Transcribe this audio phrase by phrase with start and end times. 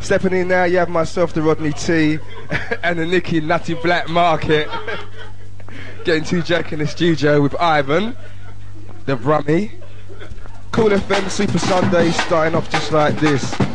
[0.00, 2.18] Stepping in now, you have myself, the Rodney T,
[2.82, 4.68] and the Nicky Nutty Blackmarket.
[6.04, 8.16] Getting to Jack in the studio with Ivan,
[9.06, 9.72] the Brummy.
[10.72, 13.69] Kool FM Super Sunday starting off just like this.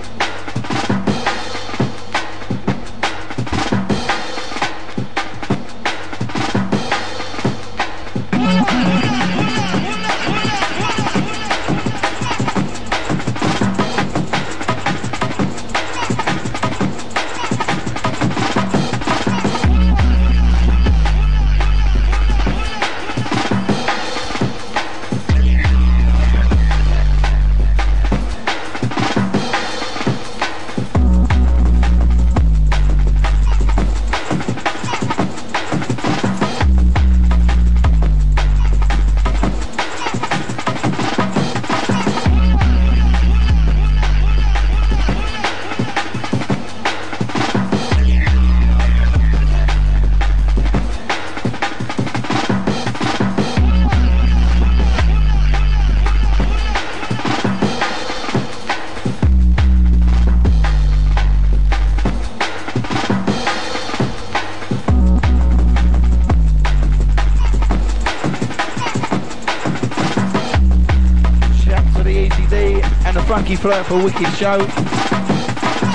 [73.65, 74.59] Flirt for Wicked Show.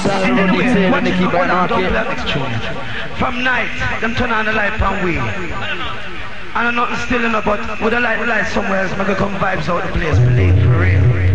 [0.03, 3.17] Son of Rodney T and Nicky Blackmarket.
[3.17, 5.19] From night, them turn on the light from we.
[5.19, 9.69] And I'm not still in but with the light, light somewhere else, make come vibes
[9.69, 11.30] out the place, believe for real.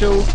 [0.00, 0.29] Special.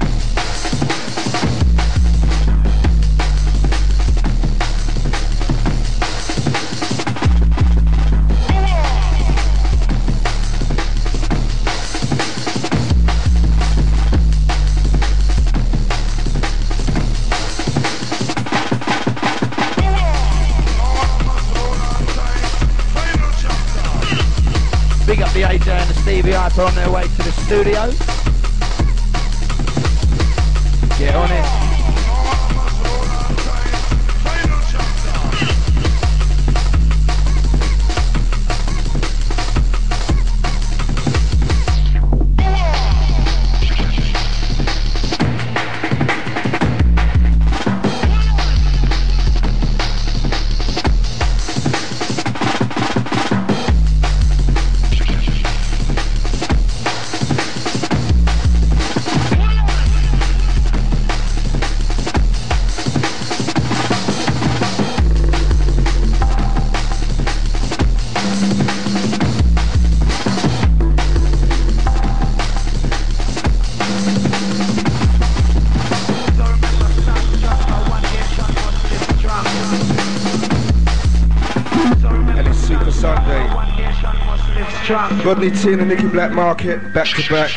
[85.25, 87.49] Rodney T and the Nicky Blackmarket, back to back.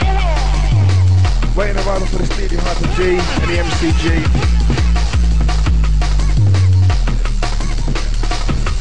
[1.55, 4.25] Waiting around for the Stevie Hyper D and the MCG.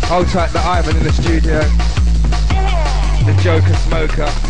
[0.07, 1.59] Hold tight the Ivan in the studio.
[3.25, 4.46] The Joker Smoker.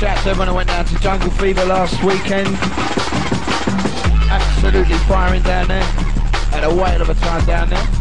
[0.00, 2.48] Shout to everyone who went down to Jungle Fever last weekend.
[4.30, 5.82] Absolutely firing down there.
[6.52, 7.99] Had a whale of a time down there.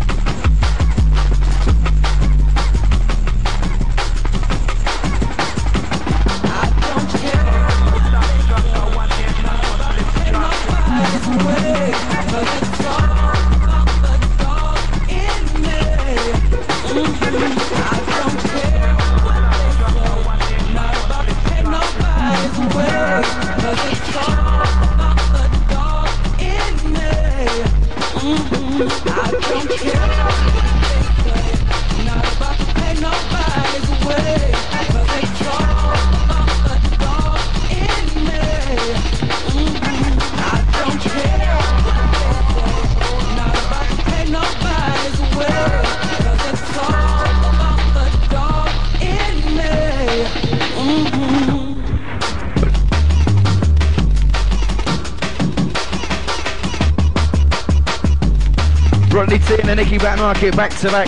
[60.30, 61.08] Market back to back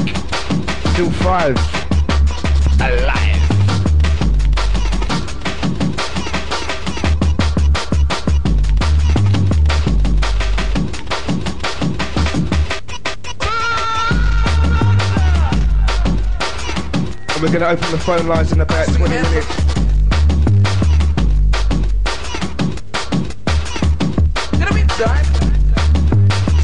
[0.95, 1.55] till five.
[2.81, 3.37] Alive.
[17.29, 19.47] And we're going to open the phone lines in about 20 minutes.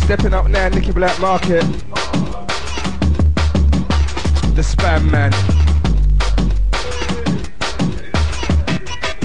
[0.03, 2.06] Stepping up now, Nicky Blackmarket
[4.88, 5.31] spam man.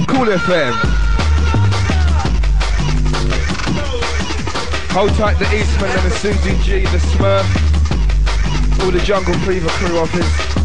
[0.09, 0.75] Kool FM.
[4.93, 9.99] Hold tight the Eastman and the Susie G, the Smurf, all the Jungle Fever crew
[9.99, 10.62] office.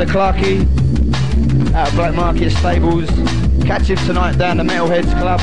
[0.00, 0.62] The Clarky
[1.74, 3.10] out of Blackmarket Stables.
[3.66, 5.38] Catch him tonight down the Metalheadz Club.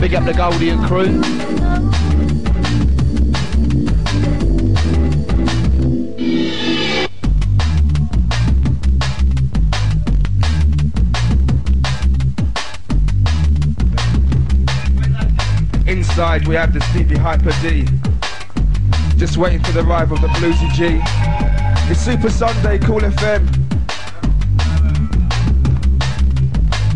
[0.00, 1.20] Big up the Goldie and crew.
[15.86, 18.07] Inside we have the Stevie Hyper D.
[19.18, 21.00] Just waiting for the arrival of the Bluesy G.
[21.90, 23.48] It's Super Sunday, Kool FM.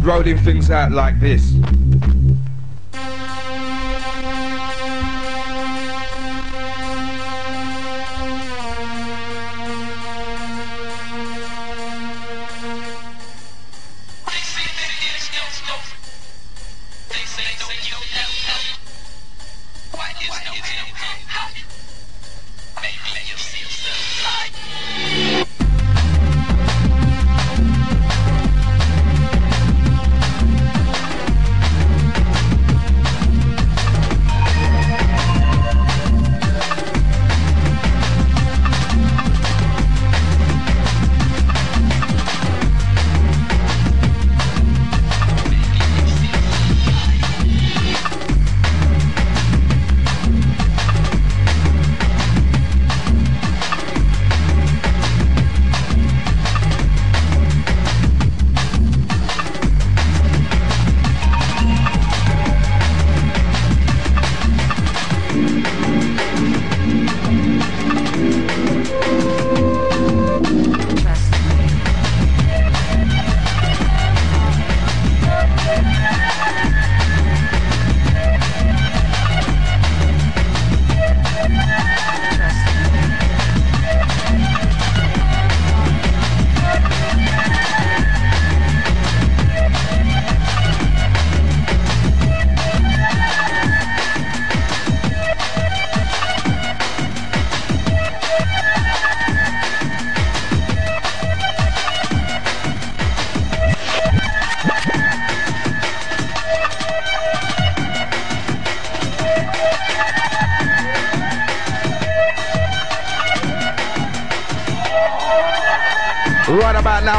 [0.04, 1.51] Rolling things out like this.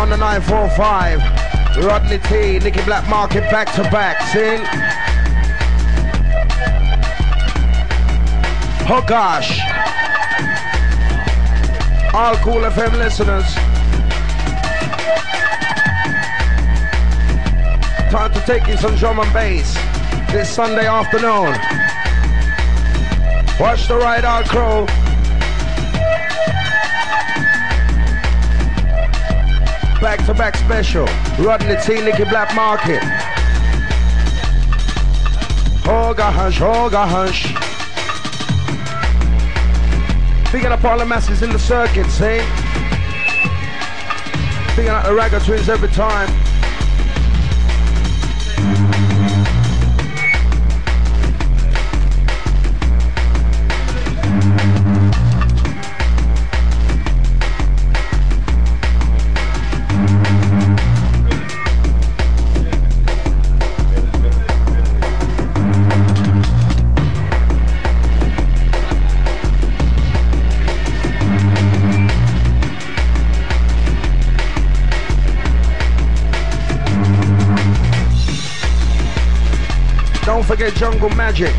[0.03, 1.85] On the 945.
[1.85, 4.19] Rodney T, Nicky Blackmarket back to back.
[4.33, 4.59] Sing.
[8.89, 9.61] Oh gosh.
[12.13, 13.45] All Kool FM listeners.
[18.11, 19.73] Time to take in some drum and bass
[20.33, 21.55] this Sunday afternoon.
[23.57, 25.02] Watch the Ride Out Crow.
[30.03, 31.05] Back to back special.
[31.39, 32.99] Rodney T, Nicky Blackmarket.
[35.85, 37.43] Oh gosh, oh gosh.
[40.51, 42.41] Picking up all the masses in the circuit, see?
[44.75, 46.42] Picking up the Ragga Twins every time.
[81.03, 81.53] Jungle Magic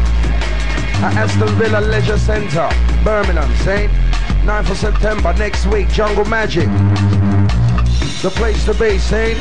[1.04, 2.66] at Aston Villa Leisure Centre,
[3.04, 3.90] Birmingham, see?
[4.46, 6.66] 9th of September next week, Jungle Magic.
[8.22, 9.34] The place to be, see?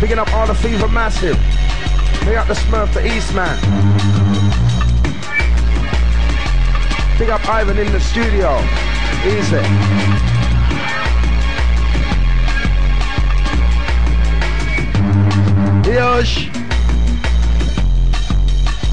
[0.00, 1.38] Picking up all the Fever Massive.
[2.20, 3.56] Pick up the Smurf, the Eastman.
[7.16, 8.58] Pick up Ivan in the studio.
[9.24, 10.25] Easy.
[15.96, 16.50] Yosh.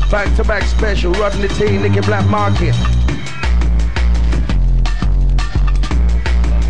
[0.09, 2.73] Back to back special, Rodney T, Nicky Blackmarket.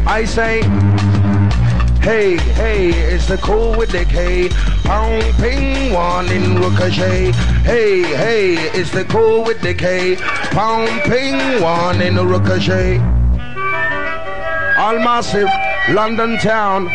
[0.08, 0.64] I say,
[2.02, 4.50] hey, hey, it's the cool with Nick, hey.
[4.84, 7.32] Pound ping one in ricochet.
[7.62, 10.16] Hey, hey, it's the cool with Nick, hey.
[10.16, 12.98] Pound ping one in ricochet.
[14.80, 15.50] All massive,
[15.90, 16.90] London town.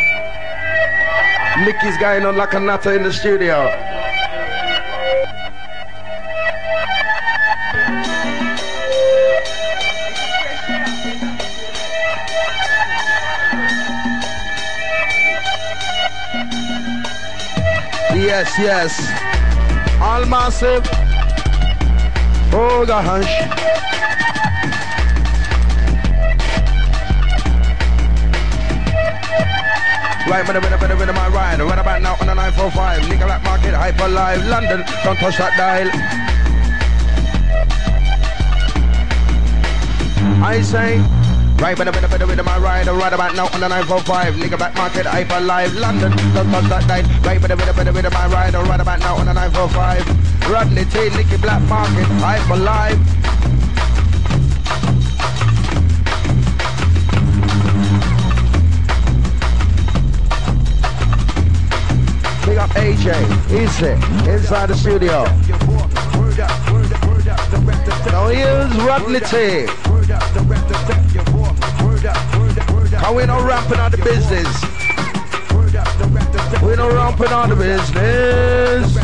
[1.64, 3.66] Nicky's going on like a nutter in the studio.
[18.14, 20.00] Yes, yes.
[20.00, 20.82] All massive.
[22.52, 23.26] Oh gosh.
[30.28, 31.58] Right with bit of bit of bit my ride.
[31.58, 33.08] Right about now on the 945.
[33.08, 34.44] Nicky Blackmarket, hyper live.
[34.46, 35.88] London, don't touch that dial.
[40.44, 40.98] I say,
[41.64, 42.88] right with bit of bit of bit my ride.
[42.88, 44.36] Right about now on the 945.
[44.36, 45.74] Nicky Blackmarket, hyper live.
[45.74, 47.04] London, don't touch that dial.
[47.24, 48.52] Right with bit of bit of bit my ride.
[48.52, 50.50] Right about now on the 945.
[50.50, 53.17] Rodney T, Nicky Blackmarket, hyper live.
[62.74, 63.08] AJ,
[63.50, 63.92] easy,
[64.30, 65.24] inside the studio.
[68.10, 68.72] Now here's
[69.30, 69.66] T.
[72.96, 74.62] How we not ramping on the business?
[76.62, 78.94] We not ramping on the business.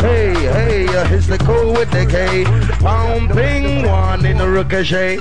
[0.00, 2.44] Hey, hey, uh, it's the cool with the K.
[2.80, 5.18] Pumping one in the ricochet.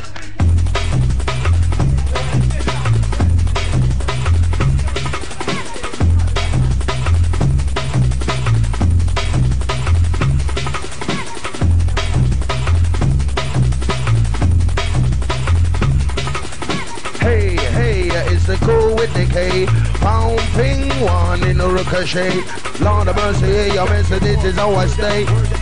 [18.58, 19.66] Cool with the K.
[20.02, 22.44] Pound ping one in the ricochet.
[22.80, 25.55] Lord of mercy, your message is how I stay.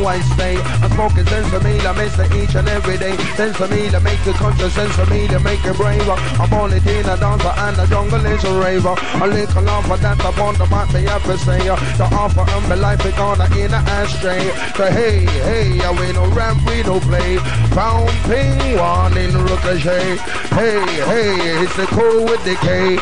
[0.00, 0.56] How I stay.
[0.94, 3.16] Smoking sense for me, I miss it each and every day.
[3.36, 6.16] Sense for me to make you conscious, sense for me to make you braver.
[6.40, 8.94] I'm only in a dancer and the jungle is a raver.
[9.22, 11.64] A little offer that I to might be up for say.
[11.64, 14.44] The offer of my life is gonna in a ashtray.
[14.76, 17.38] So hey, hey, we no ramp, we no play.
[17.76, 20.16] Pound ping one in ricochet.
[20.56, 20.80] Hey,
[21.12, 22.98] hey, it's the cool with the K.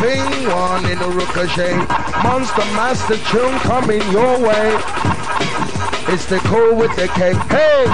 [0.00, 1.76] Ping one in the ricochet.
[2.22, 5.11] Monster master tune coming your way.
[6.14, 7.32] It's the cool with the K.
[7.48, 7.86] Hey!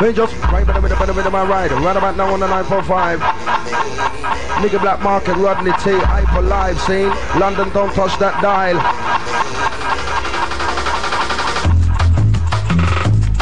[0.00, 1.72] We just right with the the with the my ride.
[1.72, 3.18] Right about now on the 945.
[3.18, 7.08] Nigga Black Market, Rodney T, Hyper Live scene.
[7.40, 8.76] London, don't touch that dial.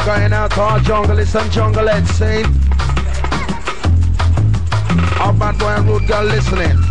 [0.03, 2.58] Going out to our jungleists and jungleheads scene.
[5.29, 6.88] Our bad boy and rude girl listening.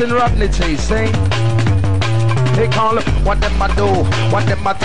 [0.00, 1.12] Rinsing Rodney saying
[2.56, 3.86] they call what them I do,
[4.32, 4.77] what them I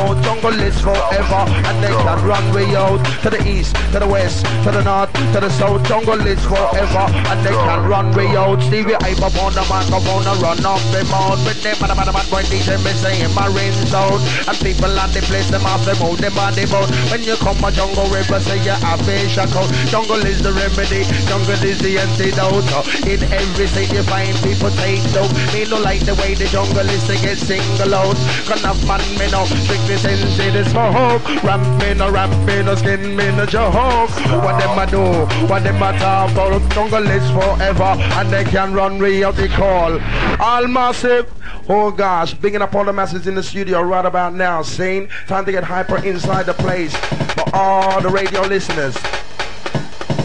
[0.00, 0.22] about.
[0.24, 4.44] Jungle is forever, and they can run way out to the east, to the west,
[4.64, 5.82] to the north, to the south.
[5.86, 8.60] Jungle is forever, and they can run way out.
[8.62, 12.12] Stevie hype up on the microphone and run off the mouth with them and the
[12.12, 15.84] man boy DJ me saying my rain zone, and people on the place them off
[15.84, 16.88] the move them on the boat.
[17.10, 19.68] When you come a jungle river, say you have a shackle.
[19.90, 22.68] Jungle is the remedy, jungle is the antidote.
[23.04, 25.32] In every city you find people take dope.
[25.52, 28.16] Me no like the way the jungle is get single out.
[28.46, 31.24] Can have man me no strictly sensei this for hope.
[31.42, 33.74] Ramp me no ramp me no skin me no joke.
[33.74, 35.46] What them a do?
[35.46, 36.70] What them a talk about?
[36.72, 40.00] Jungle is forever and they can run re the call.
[40.40, 41.32] All massive.
[41.68, 44.62] Oh gosh, bringing up all the masses in the studio right about now.
[44.62, 45.08] Scene.
[45.26, 46.94] Time to get hyper inside the place
[47.34, 48.96] for all the radio listeners.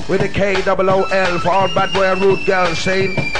[0.07, 2.77] With K double O L for all bad boy and rude girls.
[2.77, 3.34] Scene.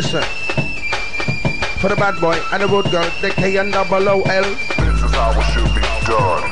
[0.00, 0.22] Listen.
[1.78, 4.44] For the bad boy and the road girl, the K and double O L.
[4.44, 6.50] This is how it should be done.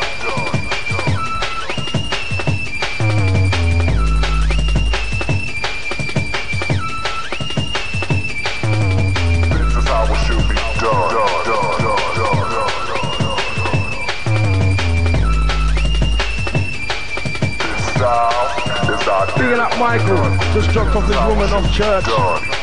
[19.39, 22.58] Being up Michael, just dropped off his woman off church.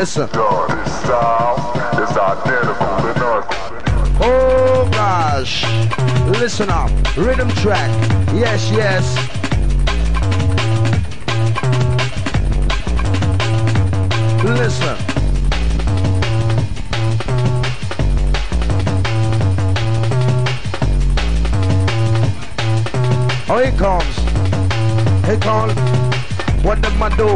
[0.00, 0.30] listen.
[4.22, 5.64] Oh gosh.
[6.40, 6.90] Listen up.
[7.18, 7.90] Rhythm track.
[8.32, 9.04] Yes, yes.
[14.42, 14.96] Listen.
[23.50, 24.16] Oh, here comes.
[25.26, 25.99] Here it comes.
[27.00, 27.32] Them a do?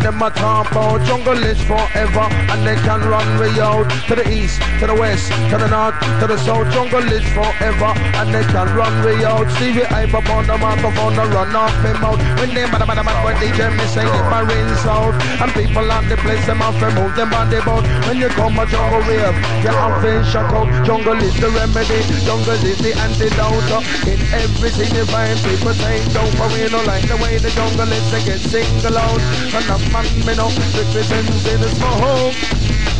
[0.00, 1.04] Them a talk about?
[1.04, 5.28] Jungle is forever and they can run way out to the east, to the west,
[5.52, 6.64] to the north, to the south.
[6.72, 9.44] Jungle is forever and they can run way out.
[9.52, 12.16] Stevie hype up on the microphone to run off him out.
[12.40, 15.12] When they bada bada bada when DJ me say it my rinse out
[15.44, 17.84] and people on the place them off and move them the boat.
[18.08, 20.72] When you come a jungle rave, you have to shock out.
[20.88, 23.76] Jungle is the remedy, jungle is the antidote.
[24.08, 28.08] In everything you find, people say don't worry, no like the way the jungle is
[28.08, 29.20] They get single out.
[29.54, 32.34] And a man me know represents in the smoke.
[32.34, 32.91] It's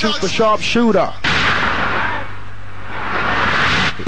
[0.00, 0.62] shooting the super shots.
[0.62, 1.12] sharp shooter.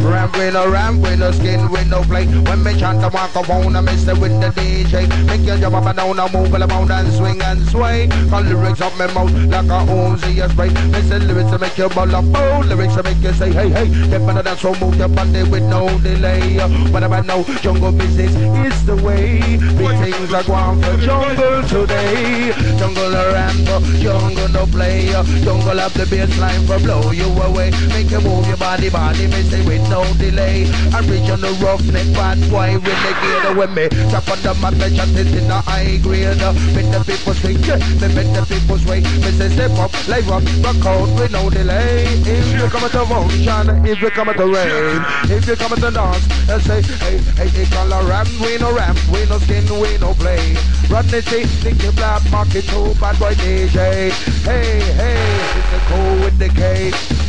[0.03, 2.27] Ram with no ram with no skin with no play.
[2.27, 5.07] When me chant the microphone, I miss it with the DJ.
[5.27, 8.09] Make you jump up and down, and move around and swing and sway.
[8.31, 10.71] Call lyrics up my mouth like a Uzi spray.
[10.91, 13.69] Miss the lyrics to make you ball up, oh lyrics to make you say hey
[13.69, 13.93] hey.
[14.09, 16.59] Step on dance, so move your body with no delay.
[16.91, 19.41] Whatever know, jungle business is the way.
[19.77, 22.53] Big things are going for jungle today.
[22.83, 23.69] Jungle a ramp,
[24.03, 25.07] jungle no play.
[25.47, 27.71] Jungle up the baseline for blow you away.
[27.95, 30.67] Make you move your body, body, me say with no delay.
[30.91, 33.87] Original roughneck bad boy with the gear with me.
[34.11, 36.43] Chop on the me chat it in the high grade.
[36.75, 37.63] Make the people swing,
[38.03, 38.99] me make the people sway.
[39.23, 42.03] Me say step up, live up, rock out with no delay.
[42.27, 44.99] If you come to function, if you come to rain,
[45.31, 48.75] if you come to dance, I say, hey, hey, they call a ramp, we no
[48.75, 50.59] ramp, we no skin, we no play.
[50.91, 54.11] Rodney T, Nicky Black, Market 2, bad boy DJ.
[54.45, 57.22] Hey, hey, it's the cool with the K.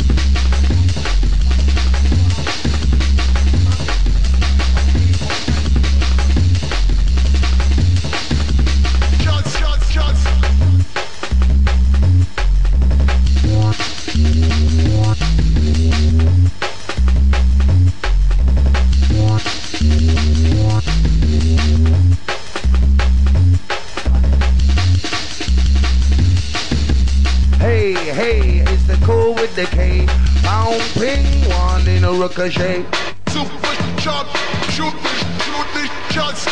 [32.37, 32.85] one in.
[33.29, 34.27] Super sharp
[34.73, 35.13] shooter,
[35.45, 36.45] shooting shots.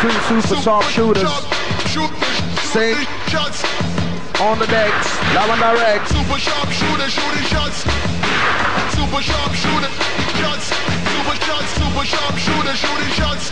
[0.00, 1.28] Two super sharp shooters
[1.92, 2.40] Shooters,
[2.72, 2.96] Sing.
[3.28, 3.62] shots.
[4.40, 6.08] on the decks, live and direct.
[6.08, 7.84] Super sharp shooter, shooting shots.
[8.96, 9.92] Super sharp shooter,
[10.40, 10.66] shots.
[11.12, 13.50] Super shots, super sharp shooter, shooting shots.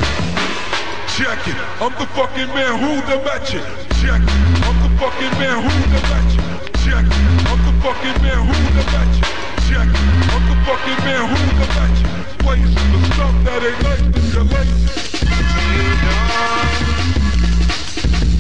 [1.17, 1.57] Check it.
[1.81, 3.65] I'm the fucking man who the match it.
[4.01, 4.65] Check it.
[4.65, 6.73] I'm the fucking man who the match it.
[6.85, 7.47] Check it.
[7.49, 9.42] I'm the fucking man who the match it.
[9.73, 9.89] Check.
[9.89, 12.39] I'm the fucking man who the match it.
[12.41, 14.29] Plays the stuff that ain't like this.
[14.35, 14.81] You like it.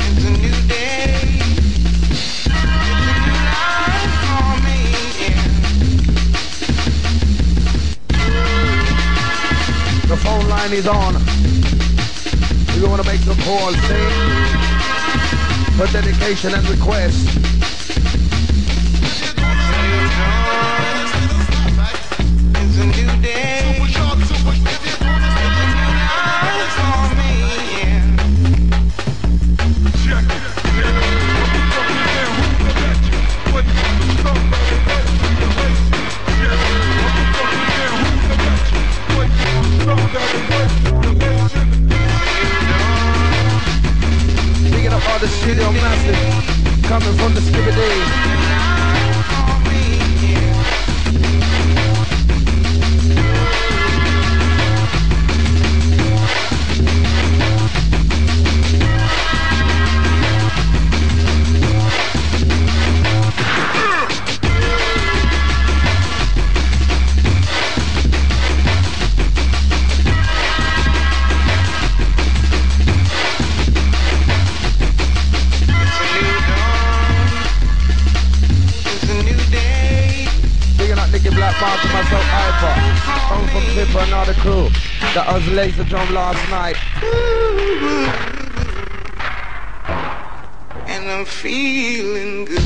[0.04, 1.40] It's a new day.
[2.04, 4.78] It's a new life for me.
[10.06, 11.14] The phone line is on.
[12.76, 14.12] You want to make the call, sing
[15.78, 17.61] for dedication and request.
[45.54, 48.41] video message coming from the Skibidi.
[85.14, 86.78] That was Laser Drum last night.
[90.88, 92.62] And I'm feeling good.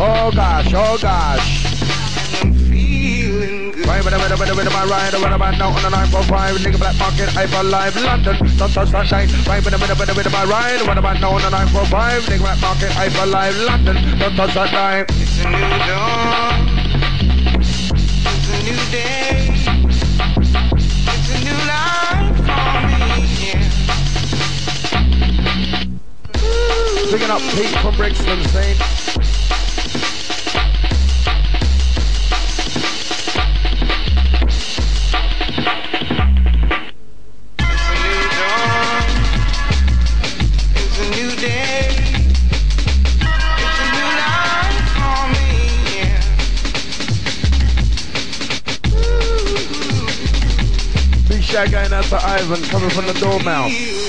[0.00, 1.53] Oh gosh, oh gosh.
[4.04, 6.62] With a, with a, with a, with my ride, a, man, now on the 945,
[6.62, 9.28] Nicky Blackmarket, Hyper Live, London, don't touch that line.
[9.48, 11.48] Right, with a, with a, with a, with my ride, a, man, now on the
[11.48, 15.06] 945, Nicky Blackmarket, Hyper Live, London, don't touch that line.
[15.08, 15.56] It's a new
[15.88, 16.68] dawn.
[18.28, 19.48] It's a new day.
[21.08, 23.24] It's a new life for me.
[23.40, 23.64] Yeah.
[27.08, 28.93] Picking up Pete from Brixton, saying,
[51.84, 53.70] Shout out to Ivan, coming from the dormouse.
[53.70, 54.03] Feeling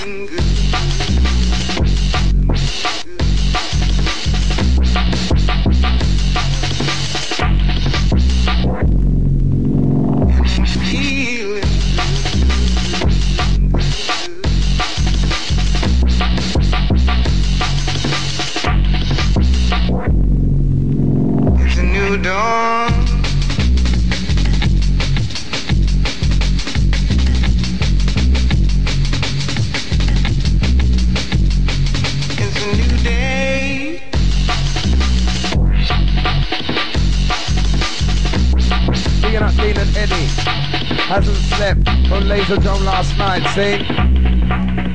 [43.18, 43.86] last night, saying,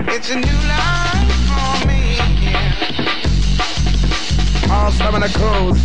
[0.09, 2.17] It's a new life for me.
[2.43, 2.73] Yeah.
[4.71, 5.81] all seven of crews.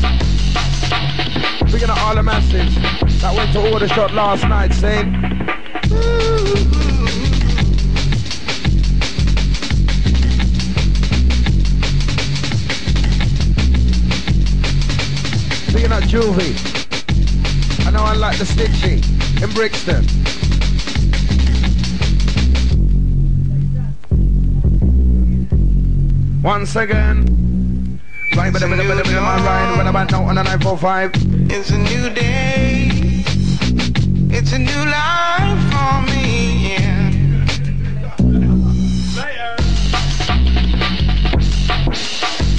[1.72, 2.76] Picking up all the message
[3.22, 5.14] that went to order shot last night, saying,
[15.72, 16.56] Picking up Juvie.
[17.86, 19.02] I know I like the Stitchy
[19.42, 20.25] in Brixton.
[26.46, 28.00] Once again.
[28.38, 31.12] Right, but a a a my ride, when I'm out on the 945.
[31.50, 33.24] It's a new day.
[34.30, 36.70] It's a new life for me.
[36.70, 37.10] Yeah.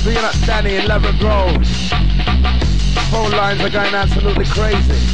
[0.03, 1.65] Picking up Danny in Lever Grove.
[3.13, 5.06] Phone lines are going absolutely crazy.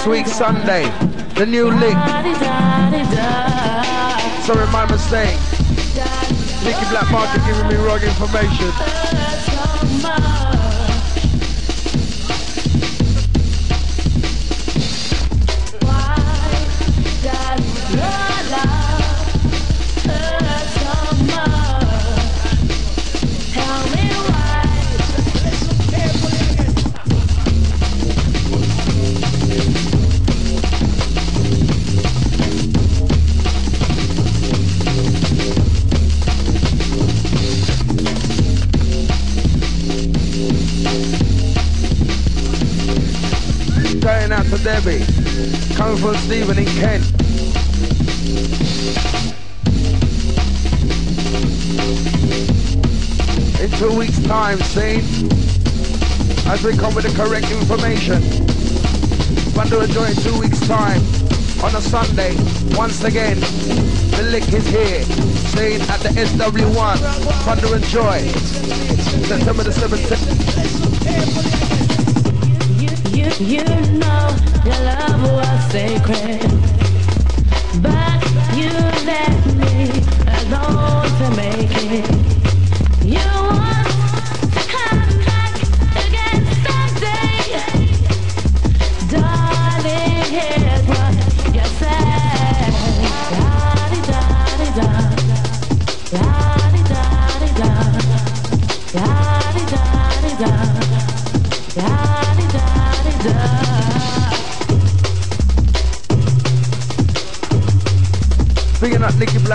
[0.00, 0.84] Next week Sunday,
[1.34, 1.92] the new lick.
[4.46, 5.36] Sorry, my mistake.
[6.64, 9.29] Nicky Blackmarket giving me wrong information.
[53.80, 54.96] Two weeks' time, see?
[56.50, 58.22] As we come with the correct information.
[59.56, 61.00] And Joy in two weeks' time.
[61.64, 62.36] On a Sunday,
[62.76, 65.02] once again, the lick is here.
[65.48, 66.98] Staying at the SW1.
[67.46, 68.20] Thunder and Joy.
[69.24, 70.28] September the 17th.
[72.82, 73.64] You, you
[73.96, 76.42] know your love was sacred,
[77.80, 78.20] but
[78.54, 78.68] you
[79.08, 79.88] left me
[80.36, 81.70] alone to make
[82.04, 82.39] it.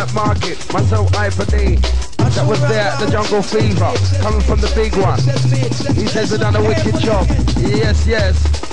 [0.06, 1.76] Blackmarket, myself Hyper D.
[2.18, 5.20] That was there the Jungle Fever, coming from the big one.
[5.96, 7.28] He says we done a wicked job.
[7.58, 8.65] Yes, yes.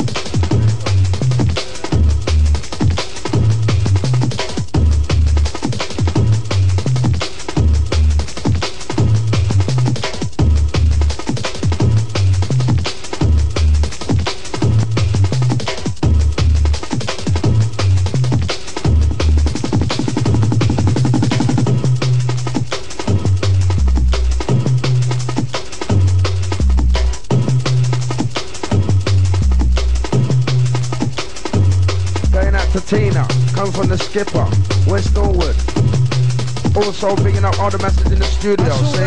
[38.42, 39.06] Studio, see?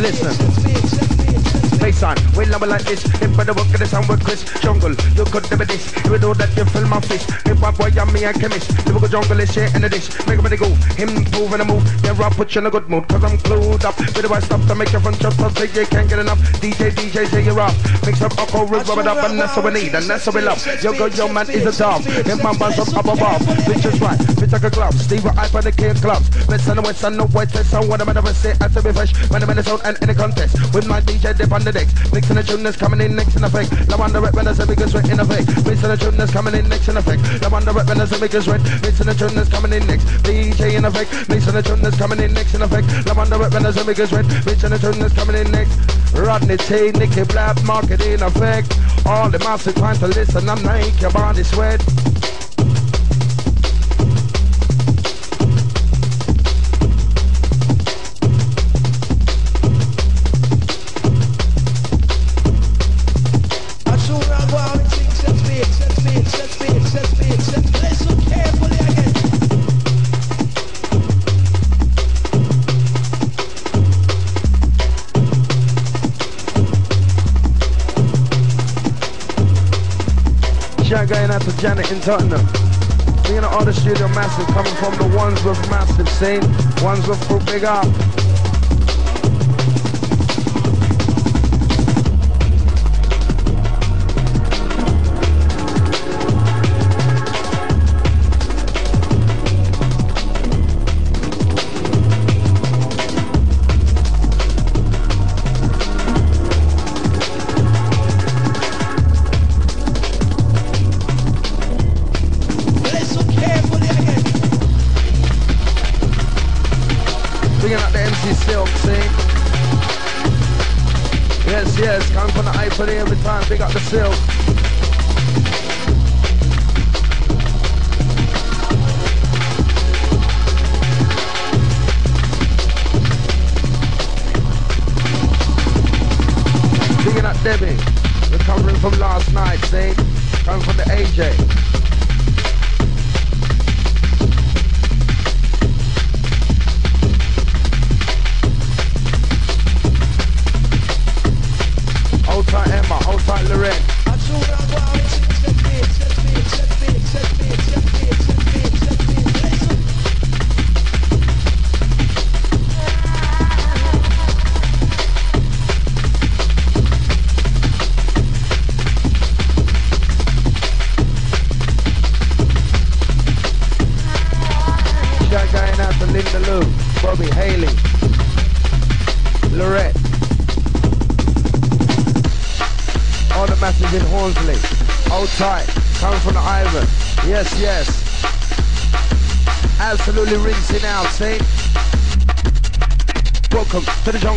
[0.00, 0.32] Listen.
[1.80, 5.24] Baseline, when I'm like this, if I work at the sound with Chris Jungle, you
[5.24, 7.24] could never this, you know that you feel my face.
[7.44, 10.40] If my boy, I'm me, a chemist, lyrical jungle is shit in the dish, make
[10.40, 13.08] everybody go, him move and a move, yeah, I'll put you in a good mood,
[13.08, 15.86] cause I'm clued up, with the right stuff to make you front up, say you
[15.86, 17.72] can't get enough, DJ, DJ, say you're up,
[18.04, 20.42] mix up alcohol, rub it up, and that's what we need, and that's what we
[20.42, 23.84] love, yo, girl, yo, man, is a dove, him, my buzz up, up above, bitch
[23.84, 24.20] is right,
[24.52, 27.26] like a glove, Steve, I for the kid clubs, west and the west and the
[27.26, 29.56] west, west, and what am I never say, I to be fresh, when I'm in
[29.56, 32.42] the zone and in the contest, with my DJ dip on the decks, mixing the
[32.42, 34.94] tune that's coming in next in effect, now on the rep when I say because
[34.94, 37.72] we're in effect, mixing the tune that's coming in next in effect, now on the
[37.72, 40.84] rep when I say because we're mixing the tune that's coming in next, DJ in
[40.84, 43.66] effect, mixing the tune that's coming in next in effect, now on the rep when
[43.66, 45.78] I say because we're mixing the tune that's coming in next,
[46.14, 48.74] Rodney T, Nicky Black, market in effect,
[49.06, 51.80] all the masses trying to listen and make your body sweat.
[82.00, 82.46] In Tottenham.
[83.22, 86.42] Bringing all the studio massive coming from the ones with massive scene,
[86.82, 88.19] ones with full big up.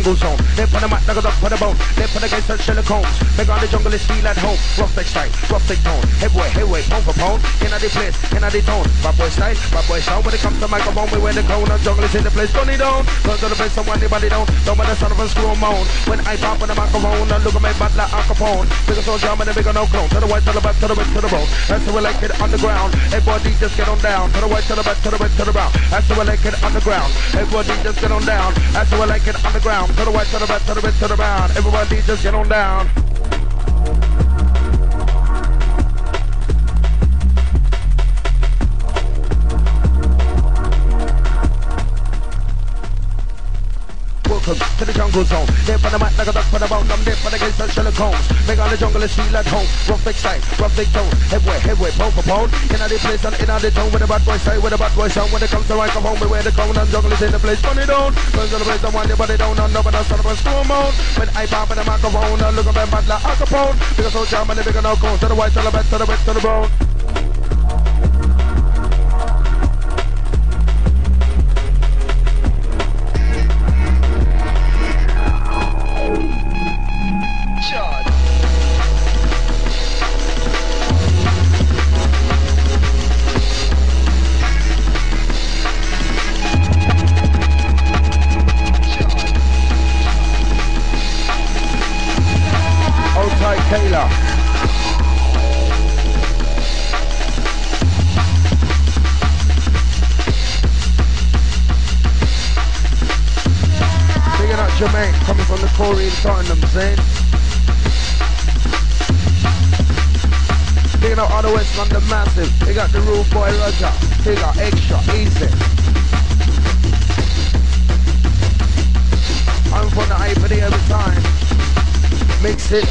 [0.04, 0.38] Jungle zone.
[0.56, 1.76] They put a mat, knock it up, put a bone.
[1.96, 3.38] They put a gangster Sherlock Holmes.
[3.38, 4.58] Make on the jungle is feel at home.
[4.78, 5.06] Rough tech
[5.64, 6.04] style, rough tech tone.
[6.20, 7.40] Heavyweight, heavyweight, pound for pound.
[7.64, 8.86] In the place, in the tone.
[9.02, 10.24] Bad boy style, bad boy sound.
[10.24, 11.70] When it comes to microphone, we wear the crown.
[11.70, 13.04] And jungle is in the place, turn it down.
[13.24, 14.46] Turn to the place, someone anybody down.
[14.64, 15.84] Don't matter, son of a screw moan.
[16.08, 18.66] When I pop on the microphone, I look at my butt like Al Capone.
[18.86, 20.08] Bigger soldier, I'm in a bigger no clone.
[20.10, 21.48] To the white, to the back, to the red, to the bone.
[21.68, 22.94] That's the way like it underground.
[23.12, 24.30] Everybody just get on down.
[24.32, 25.72] To the white, to the back, to the red, to the brown.
[25.90, 27.10] That's the way like it underground.
[27.34, 28.52] Everybody just get on down.
[28.72, 29.88] That's the way like it underground.
[29.96, 31.50] To the white, to the back, to the red, to the brown.
[31.56, 33.03] Everybody just get on down.
[45.14, 45.46] Jungle zone.
[45.62, 46.90] There for the mat, like a duck for the bone.
[46.90, 48.26] I'm there for the gates of Sherlock Holmes.
[48.50, 49.66] Make all the jungle is feel at home.
[49.86, 51.10] Rough big side, rough big tone.
[51.30, 52.50] Headway, headway, pound for pound.
[52.74, 54.90] In the place and in the tone with the bad boy side, with the bad
[54.98, 55.30] boy sound.
[55.30, 57.30] When it comes to right, come home, we wear the crown and jungle is in
[57.30, 57.62] the place.
[57.62, 58.10] It on.
[58.34, 59.54] Runs on the place, don't want your body down.
[59.58, 60.90] I'm son of a screw moan.
[61.14, 63.76] When I pop in the microphone, I look at my bad like Al Capone.
[63.94, 65.18] Because so jam and the bigger no cone.
[65.18, 66.93] To the white, to the back, to the red, to the bone.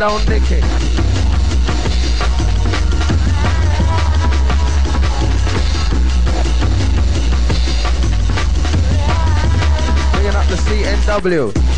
[0.04, 0.20] Bringing
[10.36, 11.73] up the CNW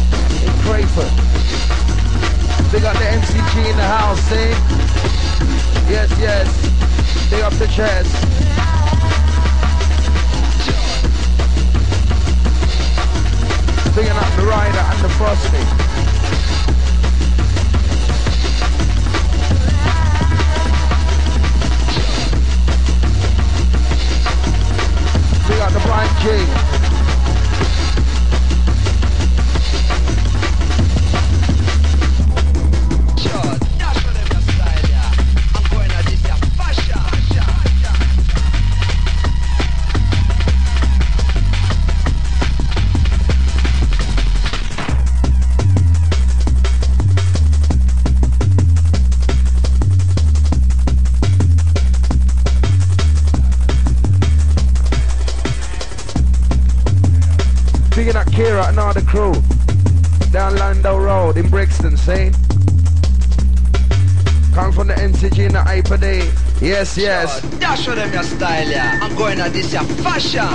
[66.85, 67.59] Yes, yes.
[67.59, 68.99] Yeah, show them your style, yeah.
[69.01, 69.81] I'm going at this, yeah.
[70.05, 70.45] Fashion.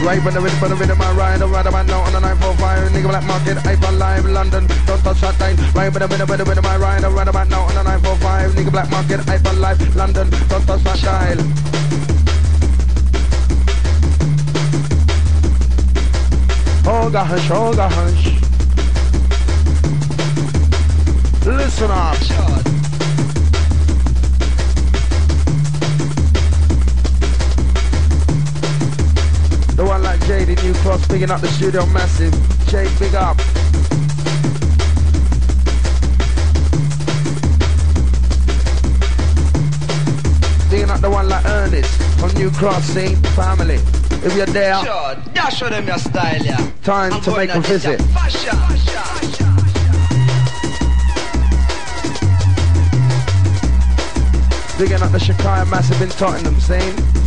[0.00, 2.88] Right when the rhythm, when the rhythm, I ride around about now on the 945
[2.88, 6.44] Nigga Blackmarket, Hyper Live, London Don't touch that time Right when the rhythm, when the
[6.44, 10.66] rhythm, I ride around about now on the 945 Nigga Blackmarket, Hyper Live, London Don't
[10.66, 11.36] touch that dial
[16.82, 18.40] Hoga hush, hoga hush.
[21.46, 22.61] Listen up.
[30.22, 32.32] The Jade in New Cross, picking up the studio massive.
[32.66, 33.36] Jade, big up.
[40.70, 43.14] Digging up the one like Ernest from New Cross, see?
[43.34, 43.76] Family.
[44.24, 46.70] If you're there, Sure, dash show them your style, yeah.
[46.82, 47.96] time I'm to make a at this, yeah.
[47.96, 48.12] visit.
[48.12, 48.58] Fashion.
[54.78, 57.21] Digging up the Shakaya Massive in Tottenham, see?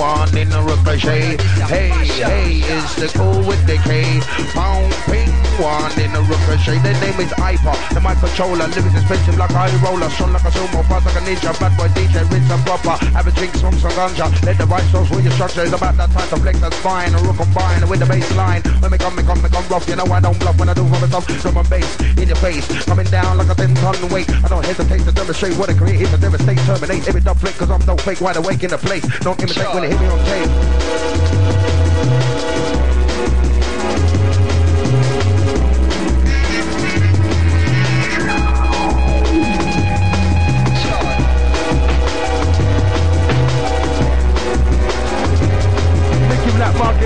[0.00, 1.36] One in the ricochet.
[1.68, 1.90] Hey,
[2.24, 4.18] hey, it's the cool with the K.
[4.54, 5.29] Pound ping
[5.60, 6.80] one in the ricochet.
[6.80, 8.66] Their name is Iper, the mic controller.
[8.72, 10.08] Living expensive like a roller.
[10.10, 11.52] Strong like a sumo, fast like a ninja.
[11.60, 12.96] Bad boy DJ, rinse and proper.
[13.12, 14.26] Have a drink, smoke some ganja.
[14.44, 15.62] Let the right sauce with your structure.
[15.62, 17.14] It's about that time to flex that spine.
[17.14, 18.62] A rook combine with the bass line.
[18.80, 19.86] When me come, me come, me come rough.
[19.86, 21.28] You know I don't bluff when I do rubber stuff.
[21.44, 22.66] Drum and bass in your face.
[22.88, 24.28] Coming down like a 10 ton weight.
[24.42, 26.00] I don't hesitate to demonstrate what I create.
[26.00, 27.54] It's a devastate, terminate every dub flick.
[27.60, 29.04] Cause I'm no fake, wide awake in the place.
[29.20, 31.39] Don't imitate when it hit me on tape.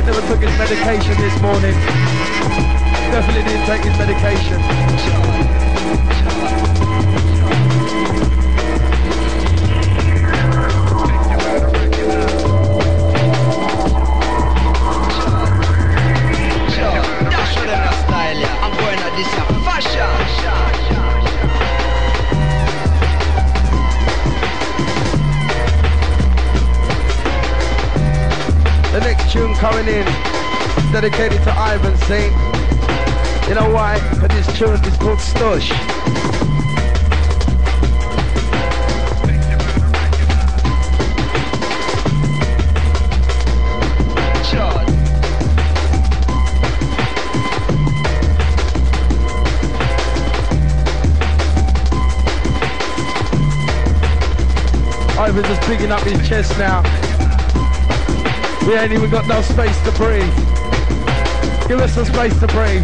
[0.05, 1.73] Never took his medication this morning.
[3.11, 5.64] Definitely didn't take his medication.
[29.65, 30.05] Coming in,
[30.93, 32.35] dedicated to Ivan Saint.
[33.49, 33.99] You know why?
[34.11, 35.71] Because this tune is called Stush.
[55.19, 57.14] Ivan's just picking up his chest now.
[58.67, 60.35] We ain't even got no space to breathe.
[61.69, 62.83] Give us some space to breathe.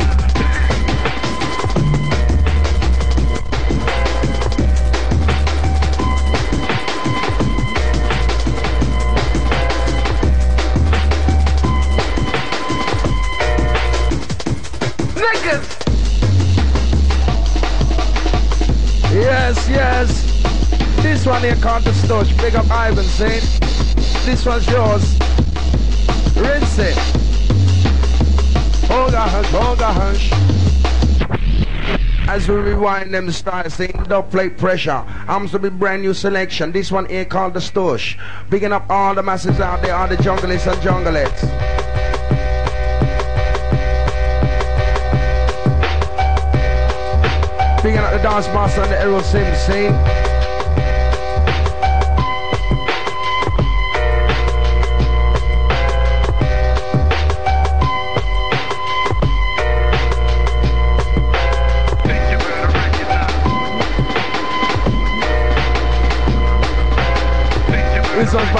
[19.12, 21.02] Yes, yes.
[21.02, 22.36] This one here can't Stush.
[22.40, 23.40] Big up Ivan, see?
[24.26, 25.19] This one's yours.
[26.40, 26.96] Rinse it.
[28.88, 30.32] Hoga hush, hoga hush.
[32.28, 35.04] As we rewind them styles, saying dub plate pressure.
[35.28, 36.72] Arms to be brand new selection.
[36.72, 38.16] This one here called the Stush.
[38.48, 41.42] Bigging up all the masses out there, all the junglists and junglettes.
[47.82, 50.29] Bigging up the dance master and the Errol Sims, see?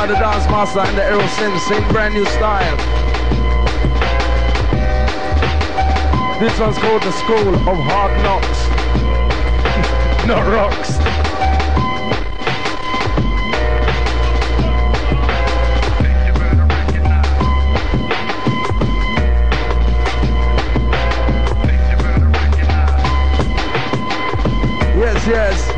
[0.01, 2.77] By the Dance Master and the Errol Sims, same brand new style.
[6.41, 8.67] This one's called the School of Hard Knocks.
[10.27, 10.97] Not rocks.
[24.97, 25.70] Yes, yes.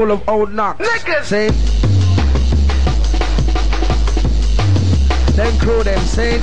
[0.00, 0.88] School of old knocks.
[1.28, 1.48] See?
[5.36, 6.40] Them crew them, see?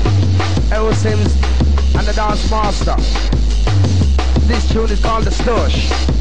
[0.71, 1.33] Errol Sims
[1.95, 2.95] and the dance master.
[4.41, 6.16] This tune is called the Stush.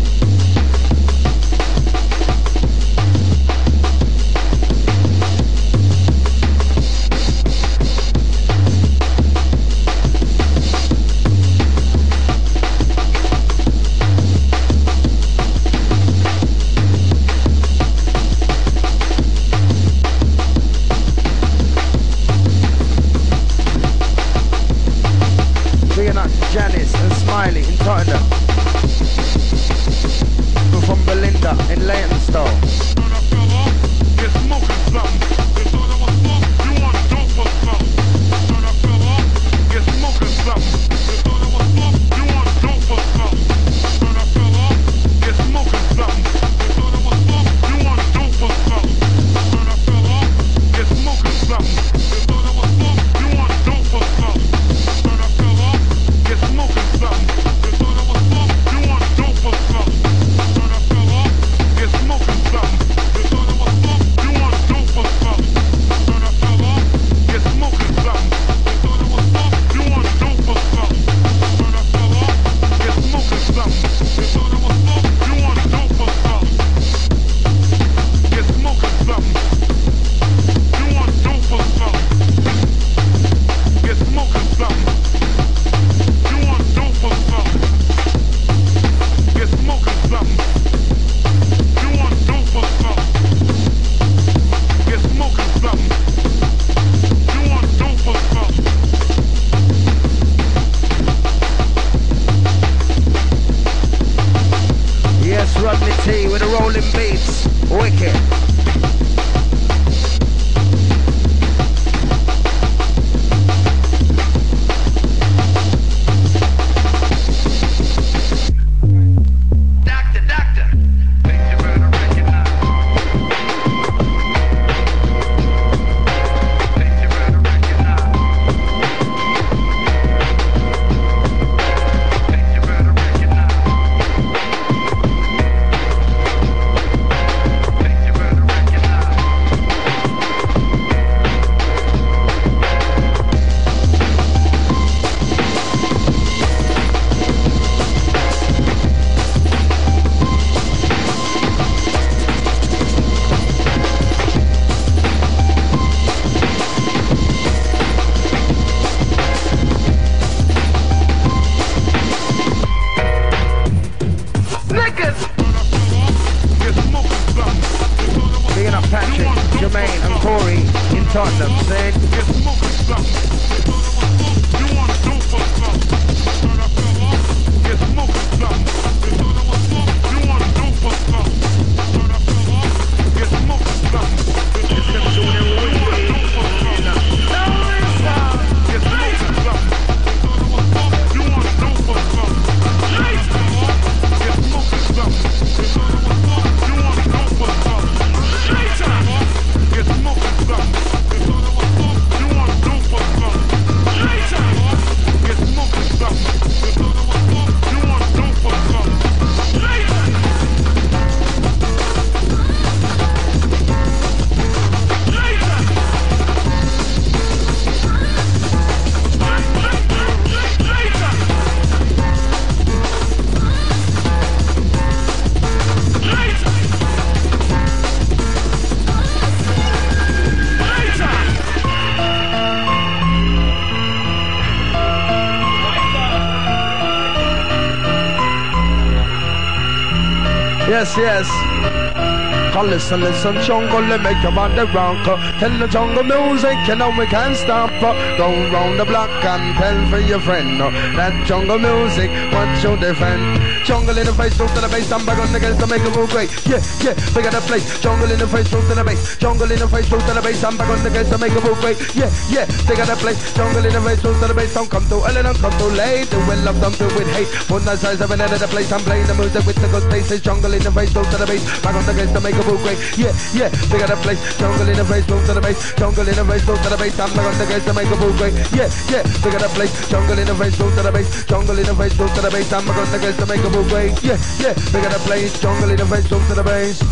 [240.86, 242.52] Yes, yes.
[242.54, 245.04] Come listen, listen, jungle, make your body rock.
[245.40, 247.70] Tell the jungle music, you know we can't stop.
[247.80, 252.76] Go round the block and tell for your friend oh, that jungle music, what you
[252.76, 253.55] defend.
[253.66, 255.82] Jungle in the face, root to the base, I'm back on the girls to make
[255.82, 256.30] it move great.
[256.46, 257.66] Yeah, yeah, got a place.
[257.82, 259.18] Jungle in the face, root to the base.
[259.18, 261.34] Jungle in the face, root to the base, I'm back on the girls to make
[261.34, 261.74] it move great.
[261.98, 263.18] Yeah, yeah, got a place.
[263.34, 265.66] Jungle in the face, root to the base, don't come too early, don't come too
[265.74, 266.06] late.
[266.14, 267.26] The will of them filled with hate.
[267.50, 269.66] Put the size of an end of the place, I'm playing the music with the
[269.66, 270.22] good faces.
[270.22, 272.46] Jungle in the face, root to the base, back on the girls to make it
[272.46, 272.78] move great.
[272.94, 274.22] Yeah, yeah, got a place.
[274.38, 275.58] Jungle in the face, root to the base.
[275.74, 277.90] Jungle in the face, root to the base, I'm back on the girls to make
[277.90, 278.34] it move great.
[278.54, 279.74] Yeah, yeah, got a place.
[279.90, 281.10] Jungle in the face, root to the base.
[281.26, 283.42] Jungle in the face, root to the base, I'm back on the girls to make
[283.42, 284.52] it the yeah, yeah.
[284.52, 286.82] They gotta play stronger, the bass, jump to the bass.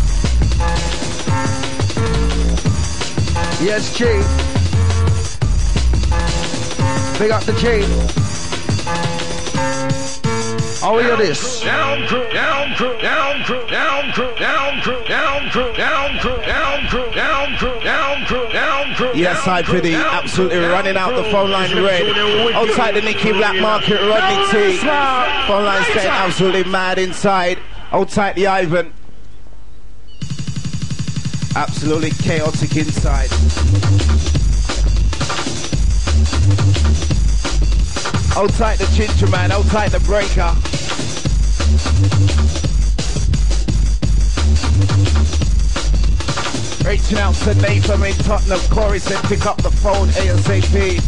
[3.61, 4.05] Yes, G.
[7.19, 8.24] Big up the G.
[10.85, 11.61] How hear this?
[11.61, 16.87] Down crew, down crew, down crew, down crew, down crew, down crew, down crew, down
[16.89, 19.11] crew, down crew, down crew, down crew.
[19.15, 22.15] Yes, for the absolutely running out the phone line red.
[22.53, 24.77] Outside the Nicky Blackmarket, Rodney T.
[25.47, 27.57] Phone line's getting absolutely mad inside.
[27.91, 28.93] Outside the Ivan.
[31.55, 33.31] Absolutely chaotic inside.
[38.37, 40.74] Outside the Ginger Man, outside the Breaker.
[46.85, 51.01] Reaching out to Nathan in Tottenham, Corey said pick up the phone ASAP.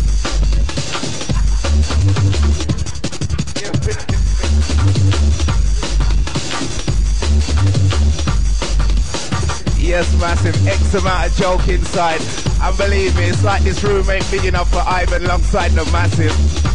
[9.79, 12.21] Yes, massive X amount of joke inside.
[12.61, 16.66] And believe me, it's like this room ain't big enough for Ivan alongside the massive.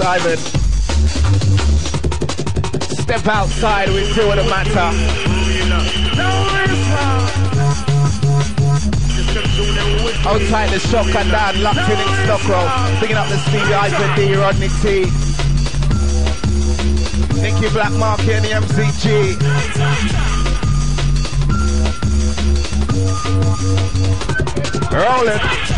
[0.00, 0.36] Ivan.
[3.02, 4.90] Step outside, we see what the matter.
[10.28, 12.68] Outside the shock and down, locked in in Stockrow.
[13.00, 15.06] Picking up the Stevie Ivan D, Rodney T.
[17.40, 19.36] Nicky Blackmarket and the MCG.
[24.92, 25.77] Rolling.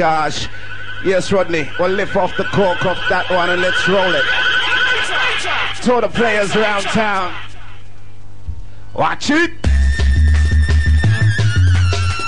[0.00, 0.48] Gosh.
[1.04, 1.68] Yes, Rodney.
[1.78, 4.24] We'll lift off the cork off that one and let's roll it.
[5.82, 7.34] To all the players around town.
[8.94, 9.50] Watch it.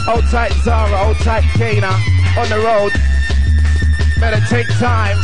[0.04, 1.96] Hold tight Zara, hold tight Kana.
[2.36, 2.92] On the road.
[4.20, 5.16] Better take time.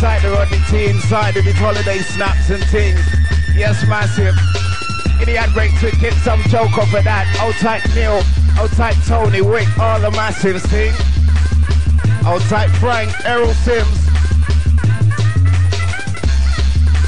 [0.00, 3.00] Tight the Rodney T inside of his holiday snaps and things.
[3.54, 4.34] Yes, massive.
[5.26, 7.26] The ad break to get some joke of that.
[7.40, 8.22] Hold tight Neil,
[8.54, 10.92] hold tight Tony, Wick, all the massive thing.
[12.24, 14.06] Hold tight Frank, Errol Sims.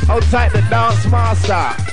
[0.08, 1.87] Hold tight the dance master.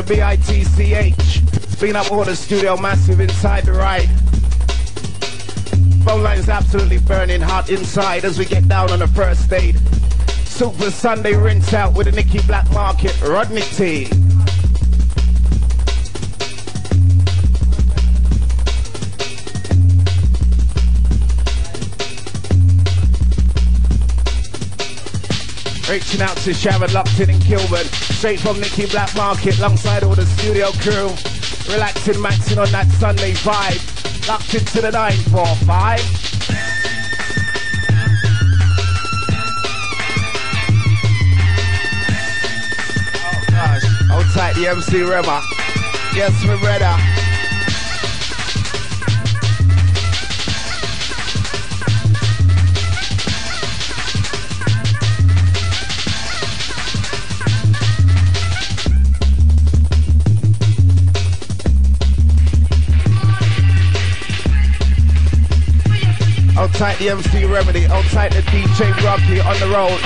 [0.00, 1.78] The B-I-T-C-H.
[1.78, 4.08] Being up all the studio massive inside the ride.
[6.06, 9.76] Phone line's absolutely burning hot inside as we get down on the first date.
[10.46, 14.19] Super Sunday rinse out with the Nicky Blackmarket Rodney T.
[25.90, 27.84] Reaching out to Sharon Lockton and Kilburn.
[28.14, 31.08] Straight from Nicky Blackmarket alongside all the studio crew.
[31.74, 34.28] Relaxing, maxing on that Sunday vibe.
[34.28, 35.98] Locked into the 945.
[43.18, 43.82] Oh gosh.
[44.10, 45.42] Hold tight the MC Rema.
[46.14, 47.09] Yes, my brother.
[66.80, 70.00] Tight the MC Remedy, hold tight the DJ Rocky on the road.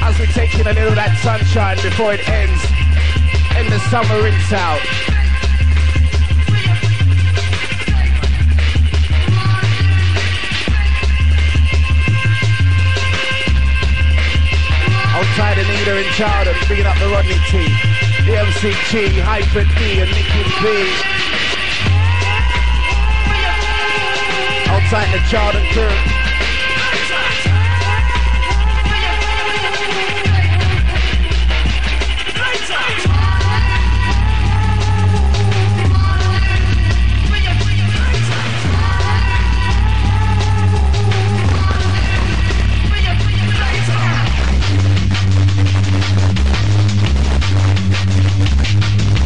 [0.00, 2.64] As we're taking a little of that sunshine before it ends.
[3.60, 4.80] In the summer rinse out.
[15.12, 17.68] Hold tight Anita in Chowden, bringing up the Rodney T.
[18.24, 21.13] The MCG, Hyper D and Nicky B.
[24.94, 25.62] Outside the Jordan.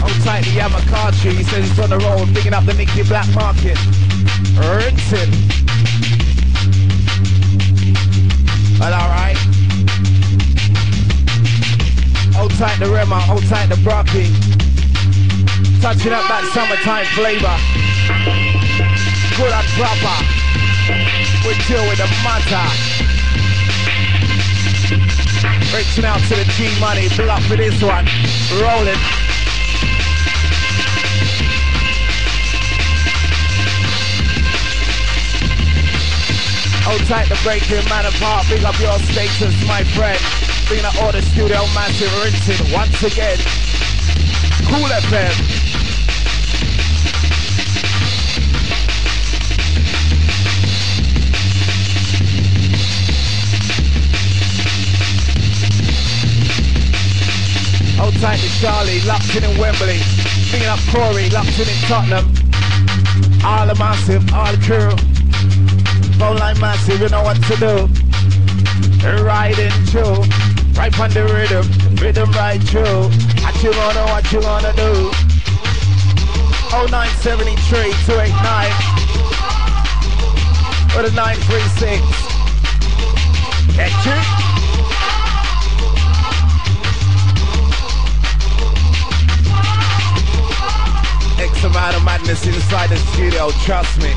[0.01, 4.08] Outside the Yamakachi, he says he's on the road, picking up the Nicky Blackmarket.
[15.89, 17.57] Touching up that summertime flavor.
[19.41, 20.17] Good and proper.
[21.49, 22.61] We deal with the matter.
[25.73, 28.05] Reaching out to the G Money, pull up for this one.
[28.61, 29.01] Rolling.
[36.85, 38.45] Hold tight the breaking man apart.
[38.53, 40.21] Big up your status, my friend.
[40.69, 43.41] Bring the order studio massive rinsing once again.
[44.69, 45.58] Kool FM.
[58.09, 60.01] Outside the Charlie, locked in Wembley.
[60.49, 62.25] Bringing up Corey, locked in Tottenham.
[63.45, 64.97] All the massive, all the crew.
[66.17, 67.87] Phone line massive, you know what to do.
[69.23, 70.25] Riding through,
[70.73, 73.13] right on the rhythm, rhythm right through.
[73.45, 75.13] What you gonna, what you gonna do?
[76.73, 78.73] 0973 289
[80.97, 82.01] or the 936.
[83.77, 84.38] Get you?
[91.89, 94.13] Of madness inside the studio, trust me.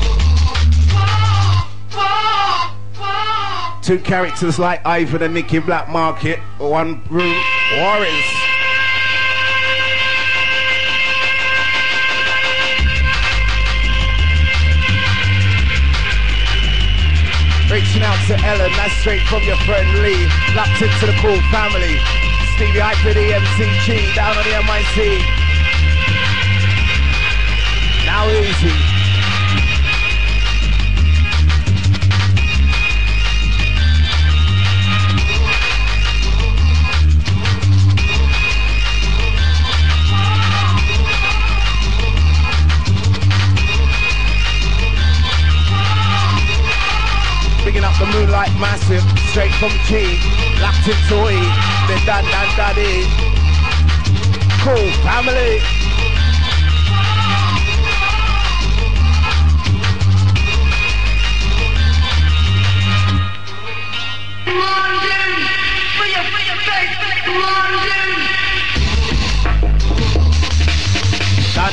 [3.80, 7.34] Two characters like Ivan and Nicky Blackmarket, one room,
[7.78, 8.28] Warriors.
[17.70, 20.28] Reaching out to Ellen, that's straight from your friend Lee.
[20.54, 21.96] Locked into the cool family.
[22.54, 25.41] Stevie I for the MCG, down on the MIC.
[28.22, 28.70] Now easy.
[47.82, 50.16] Up the moonlight massive, straight from G,
[50.62, 51.42] locked into E,
[51.88, 53.02] the dan dan daddy.
[54.62, 55.71] Cool family.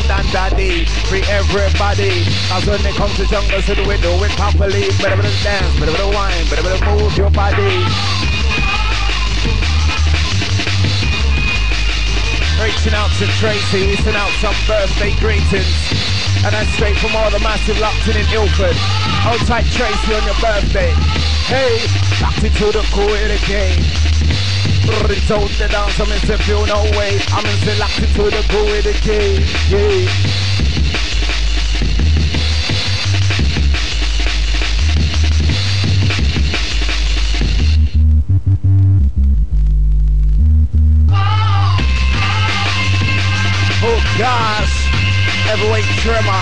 [0.09, 2.25] Dan daddy, free everybody.
[2.49, 4.89] Cause when they come to jungle, so do we do it properly.
[4.97, 7.77] Better dance, better better wine, better better move your body.
[12.57, 15.77] Reaching out to Tracy, sending out some birthday greetings.
[16.41, 18.73] And that's straight from all the massive locked in Ilford.
[19.21, 20.89] Hold tight Tracy on your birthday.
[21.45, 21.85] Hey,
[22.17, 23.98] locked into the cool in the game.
[24.91, 27.19] It's the dance, I'm in the feel no way.
[27.29, 29.43] I'm in the locked into the cool in the game.
[29.69, 30.07] Yeah.
[43.81, 44.73] Oh gosh,
[45.45, 46.41] heavyweight trimmer,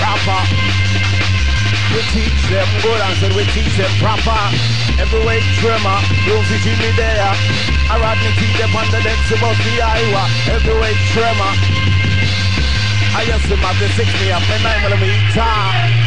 [0.00, 0.99] rapper.
[2.00, 4.40] We teach them good and said we teach them proper.
[4.96, 7.28] Heavyweight trimmer, don't see Jimmy there.
[7.92, 10.24] I ride me keep them on the dance about the Iowa.
[10.48, 11.52] Heavyweight trimmer.
[13.12, 15.99] I used to have the six me up and nine millimeter.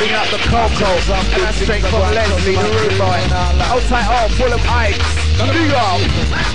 [0.00, 3.20] Bring up the Coco, and that's straight from Leslie, the rude boy.
[3.60, 4.96] Outside all full of ice.
[5.36, 6.49] Big up.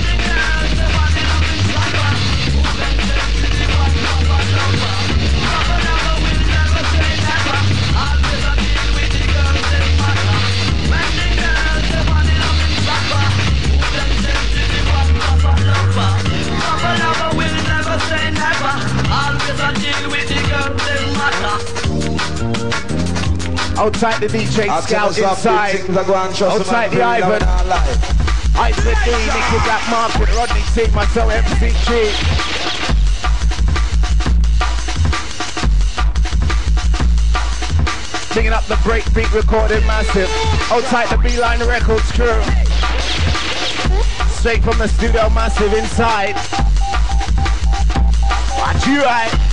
[23.78, 25.71] Outside the DJ tell Scout inside.
[25.80, 26.03] things I
[26.41, 27.41] Outside the Ivan.
[27.41, 27.65] in our
[29.03, 32.45] D, Nicky Blackmarket, Rodney T, myself, MCG.
[38.34, 40.30] Picking up the breakbeat recorded massive.
[40.71, 42.41] Outside the Beeline Records crew.
[44.30, 46.36] Straight from the studio massive inside.
[48.57, 49.45] Watch you right.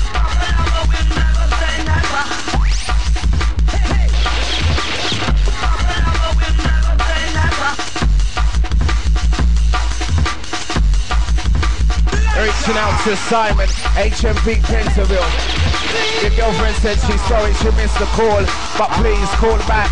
[12.62, 13.66] Reaching out to Simon,
[13.98, 16.22] HMP Pentonville.
[16.22, 18.38] Your girlfriend said she's sorry she missed the call,
[18.78, 19.90] but please call back.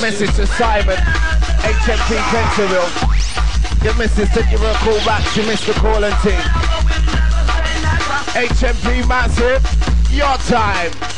[0.00, 3.84] Message to Simon, HMP Pentonville.
[3.84, 6.38] Your missus said you were a call back, she missed the call and thing.
[8.38, 11.17] HMP Massive, your time.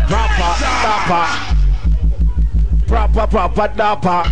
[0.09, 0.53] proper
[0.85, 1.27] dapper,
[2.87, 4.25] proper proper dapper.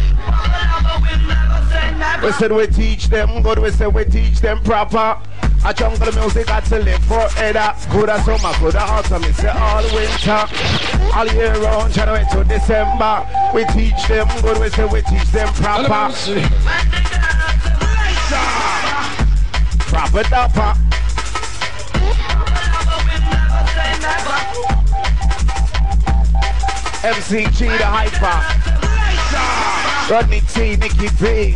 [2.22, 5.16] We said we teach them good, we said we teach them proper.
[5.64, 7.74] A jungle music got to live forever.
[7.90, 10.46] Good as summer, good as autumn, it's all winter.
[11.16, 13.26] All year round, January to December.
[13.54, 16.12] We teach them good, we say we teach them proper.
[19.88, 20.87] Proper dapper.
[27.02, 28.42] MCG the hyper.
[30.12, 31.54] Rodney T, Nicky B.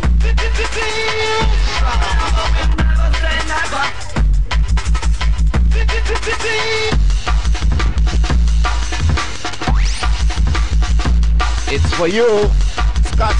[11.75, 12.49] It's for you.
[12.97, 13.35] It's got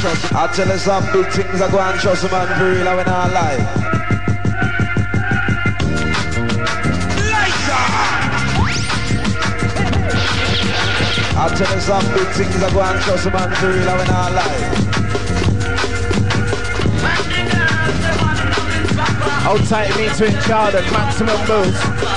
[0.00, 0.34] to be.
[0.34, 2.94] I tell us some big things I go and trust a man for real, I
[2.94, 3.60] when I lie.
[11.40, 13.96] I tell us some big things I go and trust a man for real, I
[13.96, 14.88] when I lie.
[19.68, 22.07] Tight, me twin child the maximum boost.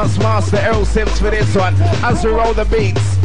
[0.00, 1.74] Dance master Errol Sims for this one.
[2.02, 3.18] As we roll the beats.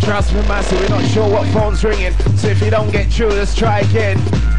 [0.00, 2.12] Trust me, massive, we're not sure what phone's ringing.
[2.36, 4.53] So if you don't get through, let's try again.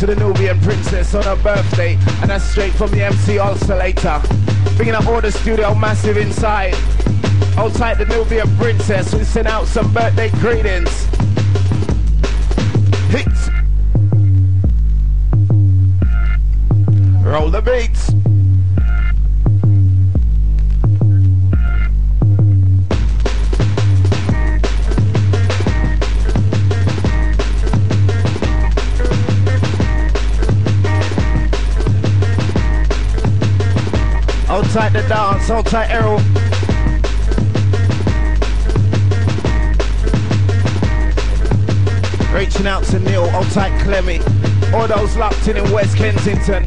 [0.00, 4.20] To the Nubian princess on her birthday, and that's straight from the MC Oscillator.
[4.76, 6.74] Bringing up all the studio massive inside.
[7.74, 9.14] Tight, the Nubian princess.
[9.14, 11.05] We send out some birthday greetings.
[34.76, 36.18] Tight the dance, hold tight Errol.
[42.30, 44.18] Reaching out to Neil, hold tight Clemmy.
[44.74, 46.66] All those locked in in West Kensington.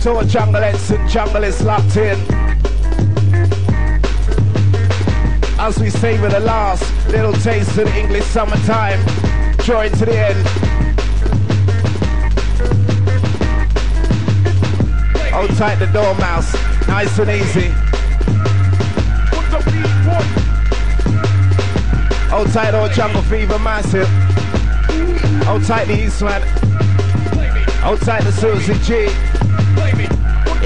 [0.00, 2.18] To our jungleettes and jungleists locked in.
[5.60, 9.04] As we savor the last little taste of the English summertime,
[9.58, 10.63] drawing to the end.
[15.44, 16.54] Hold tight the dormouse,
[16.88, 17.68] nice and easy.
[22.30, 24.08] Hold tight old jungle fever massive.
[25.44, 26.40] Hold tight the Eastman.
[27.82, 29.04] Hold tight the Susie G.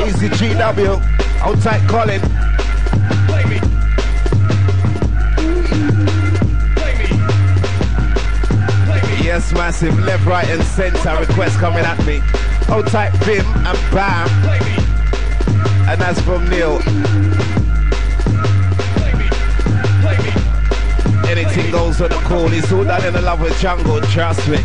[0.06, 1.00] Easy GW.
[1.40, 2.20] Hold tight Colin.
[9.24, 9.98] Yes, massive.
[9.98, 11.18] Left, right, and center.
[11.18, 12.22] Request coming at me.
[12.70, 14.28] Oh, Hold tight, Bim and Bam.
[15.88, 16.80] And that's from Neil.
[21.26, 22.52] Anything goes on the call.
[22.52, 24.58] It's all done in the love of jungle, trust me.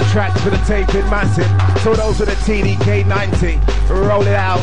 [0.00, 1.44] The tracks for the taping massive.
[1.82, 3.60] So those are the TDK 90.
[3.92, 4.58] Roll it out.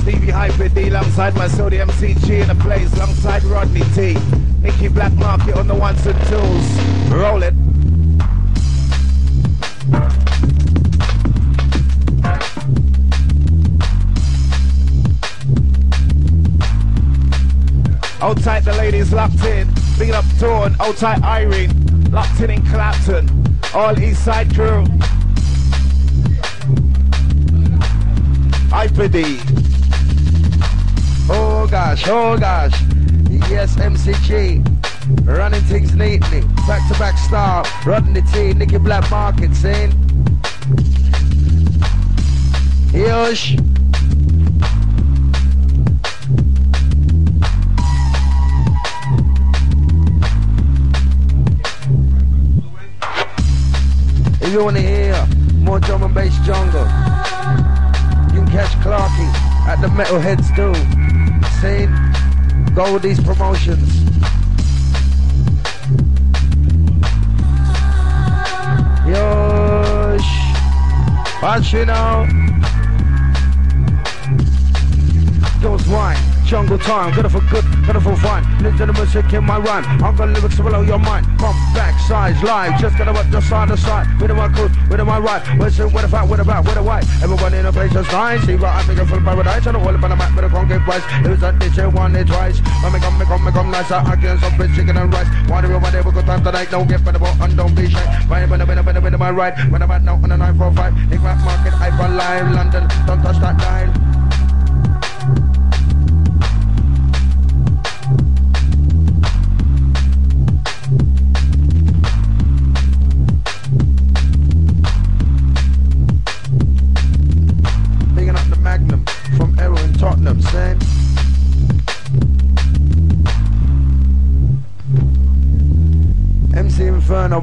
[0.00, 4.14] Stevie Hyper D alongside myself, the MCG in the place, alongside Rodney T.
[4.62, 7.12] Nicky Blackmarket on the ones and twos.
[7.12, 7.63] Roll it.
[18.24, 19.68] Hold tight, the ladies locked in.
[19.98, 22.10] Big up Dawn, hold tight Irene.
[22.10, 23.28] Locked in in Clapton.
[23.74, 24.86] All East Side crew.
[28.70, 29.38] Hyper D.
[31.28, 32.72] Oh gosh, oh gosh.
[33.50, 34.64] Yes, MCG.
[35.26, 36.40] Running things neatly.
[36.66, 37.62] Back to back star.
[37.84, 38.56] Running the team.
[38.56, 39.92] Nicky Blackmarket saying.
[42.90, 43.63] Yosh.
[54.44, 55.26] If you wanna hear
[55.60, 56.82] more drum and bass jungle,
[58.28, 59.26] you can catch Clarky
[59.66, 60.74] at the Metalheadz too.
[61.62, 61.88] Saying,
[62.74, 63.88] go with these promotions.
[69.08, 70.30] Yosh.
[71.42, 72.26] Watch you now.
[75.62, 76.18] Goes wine.
[76.44, 78.42] Jungle time, good for good, good for fun.
[78.62, 79.84] Listen to the music in my rhyme.
[80.02, 81.26] I'm gonna lyrics to blow your mind.
[81.38, 84.06] From back, sides, live, just gonna work the side to side.
[84.20, 85.42] With my good, with my right.
[85.58, 87.04] Listen, what about, what about, what about?
[87.22, 88.40] Everyone in a place is fine.
[88.42, 89.66] See what I make a full paradise.
[89.66, 91.04] And a whole up on the map with a concrete price.
[91.22, 92.58] There's a ditch, one, it twice.
[92.82, 93.90] When me come, me come, me come nice.
[93.90, 95.28] I can some fish, chicken and rice.
[95.48, 96.70] Why do Whatever, whatever, good time tonight.
[96.70, 98.24] Don't get better, and don't be shy.
[98.28, 99.54] When I'm in, when I'm in my right.
[99.70, 101.10] When I'm at now on the 945.
[101.10, 102.88] Nick Market, iPhone Live, London.
[103.06, 104.03] Don't touch that dial.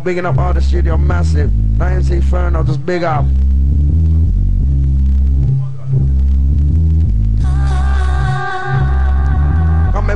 [0.03, 1.53] Bigging up all the studio, massive.
[1.77, 3.25] Now MC Inferno, just big up.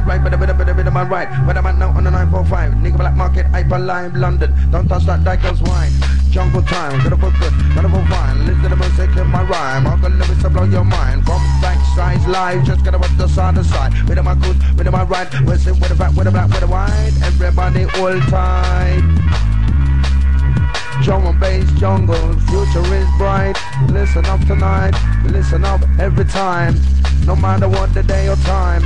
[0.06, 0.38] Right, bit, a
[0.74, 1.28] bit of my right.
[1.28, 4.54] I'm at now on the 945, nigga black market, hyper lime, London.
[4.70, 5.92] Don't touch that Dykers wine.
[6.30, 8.46] Jungle time, gonna put good, gonna put fine.
[8.46, 9.88] Listen to the music in my rhyme.
[9.88, 11.26] I'm gonna lyrics to blow your mind.
[11.26, 13.94] From back sides live, just gonna put the side to side.
[14.08, 15.32] With my good, with my right.
[15.42, 17.14] Listen with the back, with the black, with the white.
[17.24, 19.55] Everybody all tight.
[21.04, 22.16] Drum and bass jungle,
[22.48, 23.56] future is bright.
[23.90, 24.94] Listen up tonight,
[25.26, 26.76] listen up every time,
[27.26, 28.84] no matter what the day or time.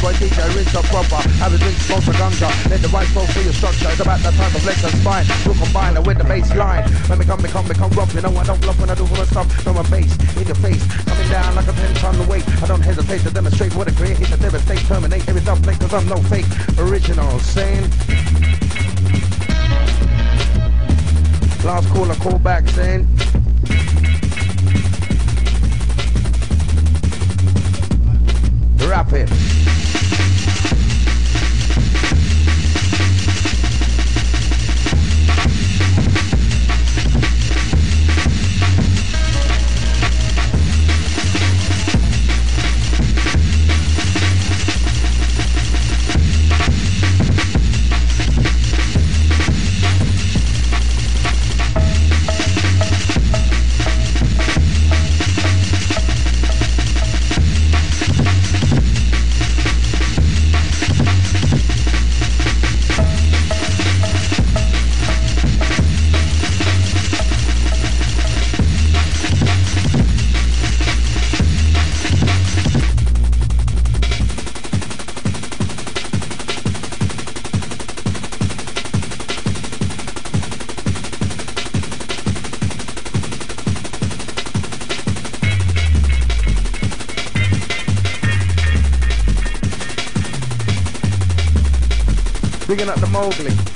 [0.00, 3.42] Boy DJ, rinse up proper, a drink, smoke a ganja, let the right flow through
[3.42, 6.24] your structure, it's about that time of legs and spine, we'll combine it with the
[6.24, 8.90] bass line, when we come, come, we come rough, you know I don't bluff when
[8.90, 11.72] I do for the stuff, from my bass, in your face, coming down like a
[11.72, 15.28] 10 ton weight, I don't hesitate to demonstrate what I create, it's a devastate, terminate
[15.28, 16.46] every dumb plate, cause I'm no fake,
[16.78, 17.82] original, saying,
[21.64, 23.08] last caller, call back, saying,
[28.88, 29.12] Rap
[93.10, 93.67] Mowgli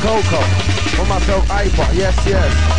[0.00, 0.40] Coco
[0.94, 1.94] for myself, iPod.
[1.94, 2.78] Yes, yes.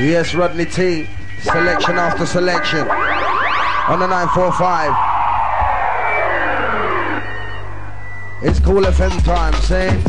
[0.00, 1.06] Yes, Rodney T.
[1.42, 2.88] Selection after selection.
[3.88, 4.92] On the 945.
[8.42, 10.02] It's Kool FM time, saying.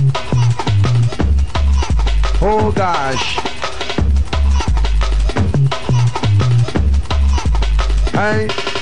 [2.40, 3.40] Oh gosh.
[8.14, 8.73] Hey.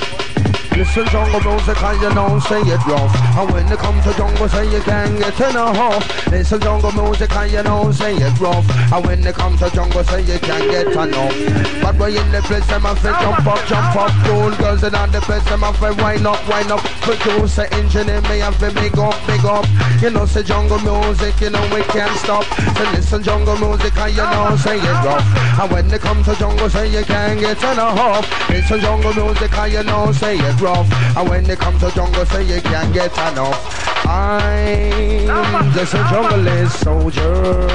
[0.82, 3.16] Listen jungle music and you know say it rough.
[3.38, 7.52] And when it come to jungle say you can get enough Listen jungle music and
[7.52, 8.68] you know say it rough.
[8.92, 11.84] And when it come to jungle say you can get enough.
[11.84, 14.12] But when in the place them a fit jump up, jump up.
[14.26, 18.40] Cool girls in the place them a fit wind up, wind up Producer engineer me
[18.40, 19.66] have to big up, big up.
[20.02, 22.46] You know say jungle music you know we can't stop.
[22.78, 25.60] So listen jungle music and you know say it rough.
[25.60, 28.50] And when it come to jungle say you can't get enough.
[28.50, 30.88] Listen jungle music and you know say it rough.
[31.18, 34.06] And when it come to jungle say you can't get enough.
[34.06, 37.68] I'm just a junglist soldier.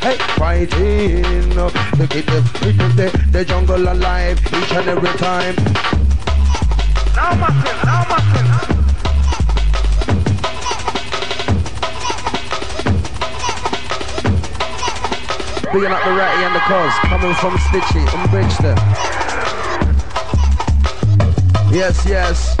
[0.00, 5.56] Hey, fighting to keep the, keep the, the jungle alive each and every time
[15.70, 18.76] Bigging up the ratty and the cause, coming from Stitchy and Brixton.
[21.70, 22.56] Yes, yes.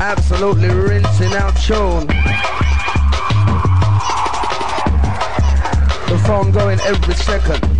[0.00, 2.08] Absolutely rinsing out tune.
[6.08, 7.71] The phone going every second.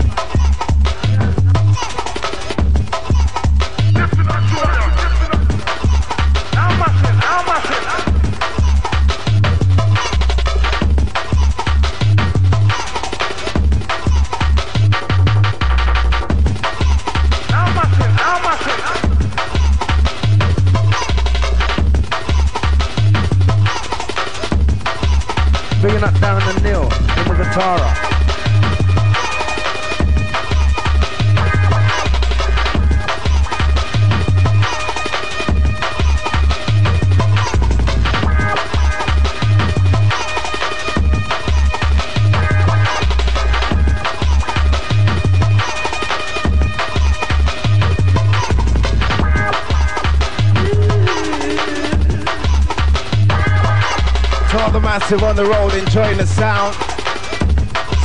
[54.73, 56.92] The massive on the road enjoying the sound.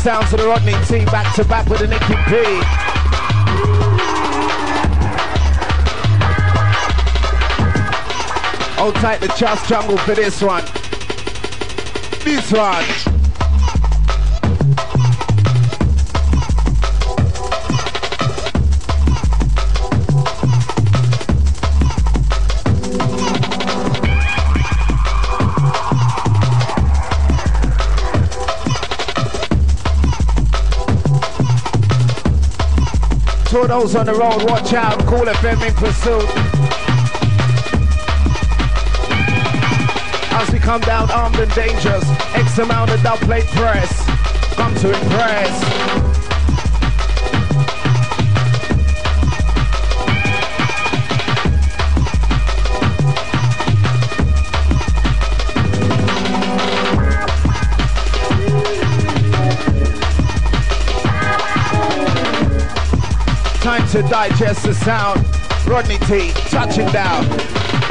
[0.08, 2.44] Sounds of the Rodney team back to back with the Nicky P.
[8.80, 10.64] Hold tight the Just Jungle for this one.
[12.24, 13.17] This one.
[33.68, 34.98] To those on the road, watch out.
[35.08, 36.24] Kool FM in pursuit.
[40.32, 44.06] As we come down armed and dangerous, X amount of dub plate press.
[44.56, 46.27] Come to impress.
[63.92, 65.26] To digest the sound.
[65.66, 67.87] Rodney T, touching down.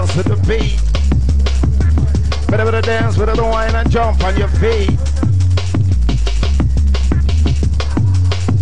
[0.00, 0.80] Dance to the beat.
[2.48, 4.88] Better better dance, better better wine and jump on your feet.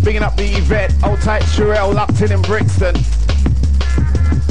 [0.02, 2.96] Bigging up the Yvette, old tight Sherelle, locked in in Brixton.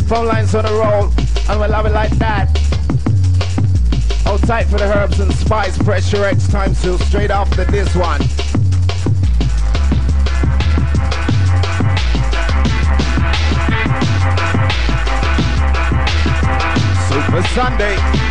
[0.07, 1.11] Phone lines on the roll,
[1.49, 2.47] and we love it like that.
[4.25, 8.21] Old tight for the herbs and spice, pressure X time two, straight after this one.
[17.37, 18.26] Super Sunday.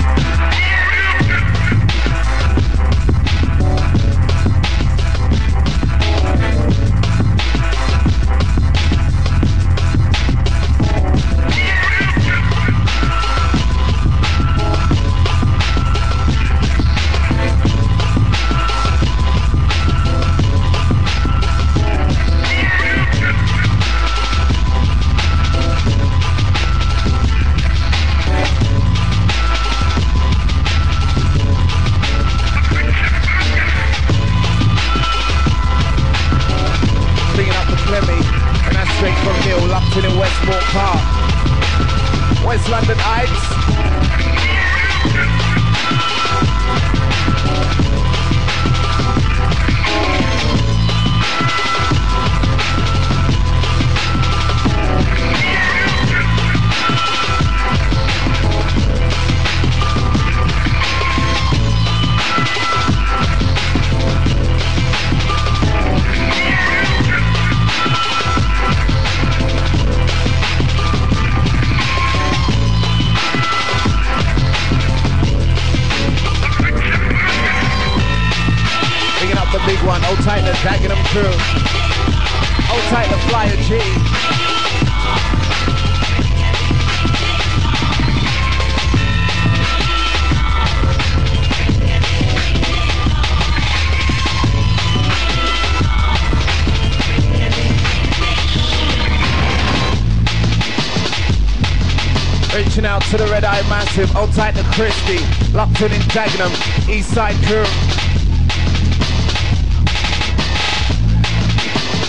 [103.96, 106.52] Massive, tight to Christie, locked in Dagenham,
[106.86, 107.64] East Side crew.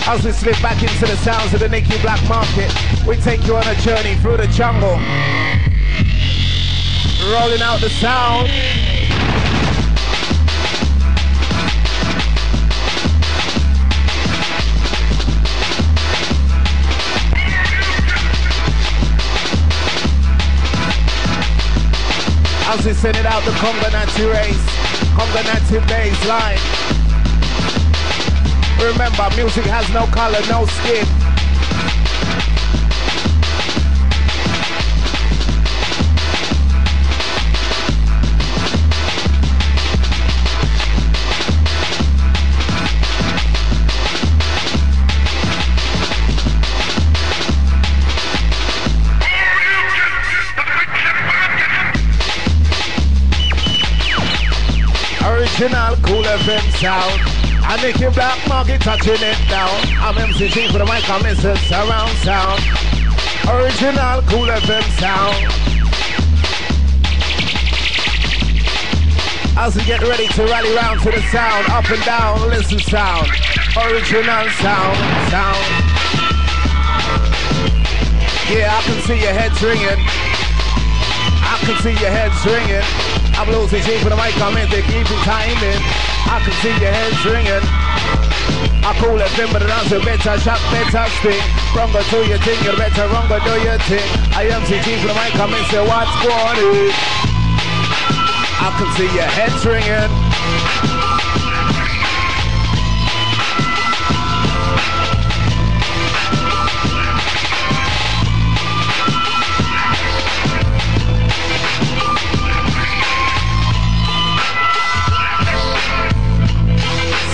[0.06, 3.66] As we slip back into the sounds of the Nicky Blackmarket, we take you on
[3.66, 5.00] a journey through the jungle.
[7.32, 8.50] Rolling out the sound.
[22.70, 23.50] As we send it out the
[23.92, 24.66] Natty race,
[25.16, 26.58] Conga Natty bass line.
[28.78, 31.37] Remember, music has no color, no skin.
[55.58, 57.20] Original Kool FM sound.
[57.66, 59.74] I make you black market touching it down.
[59.98, 61.58] I'm MCG for the mic, I'm Mr.
[61.66, 62.62] Surround Sound.
[63.50, 65.34] Original Kool FM sound.
[69.58, 73.26] As we get ready to rally round to the sound, up and down, listen sound.
[73.90, 75.66] Original sound, sound.
[78.46, 80.06] Yeah, I can see your heads ringing.
[81.42, 83.17] I can see your heads ringing.
[83.38, 85.78] I'm losing shape for the mic, I'm in to keep it timing.
[86.26, 87.62] I can see your heads ringing.
[88.82, 91.38] I call it them, but that's a better shot, better sting.
[91.70, 94.02] Runga do your thing, you better runga do your thing.
[94.34, 96.90] I am CG for the mic, I'm in say what's going on.
[98.58, 100.27] I can see your heads ringing.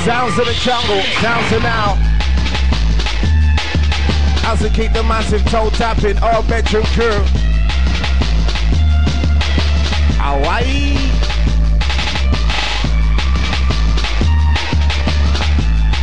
[0.05, 1.97] Sounds of the jungle, sounds of now.
[4.45, 7.25] As we keep the massive toe tapping, all bedroom crew.
[10.21, 10.95] Hawaii.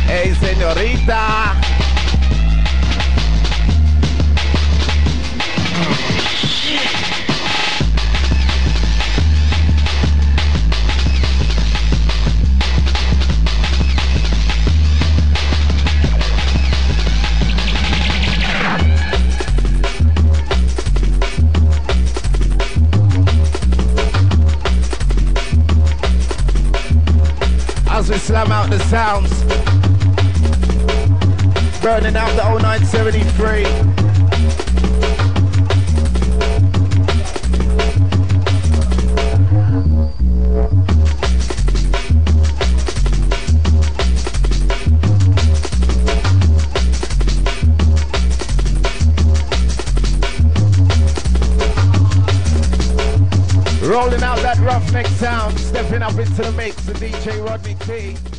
[0.08, 1.51] Hey, señorita.
[28.32, 29.30] Slam out the sounds.
[31.82, 34.01] Burning out the 0973.
[57.88, 58.31] Rolling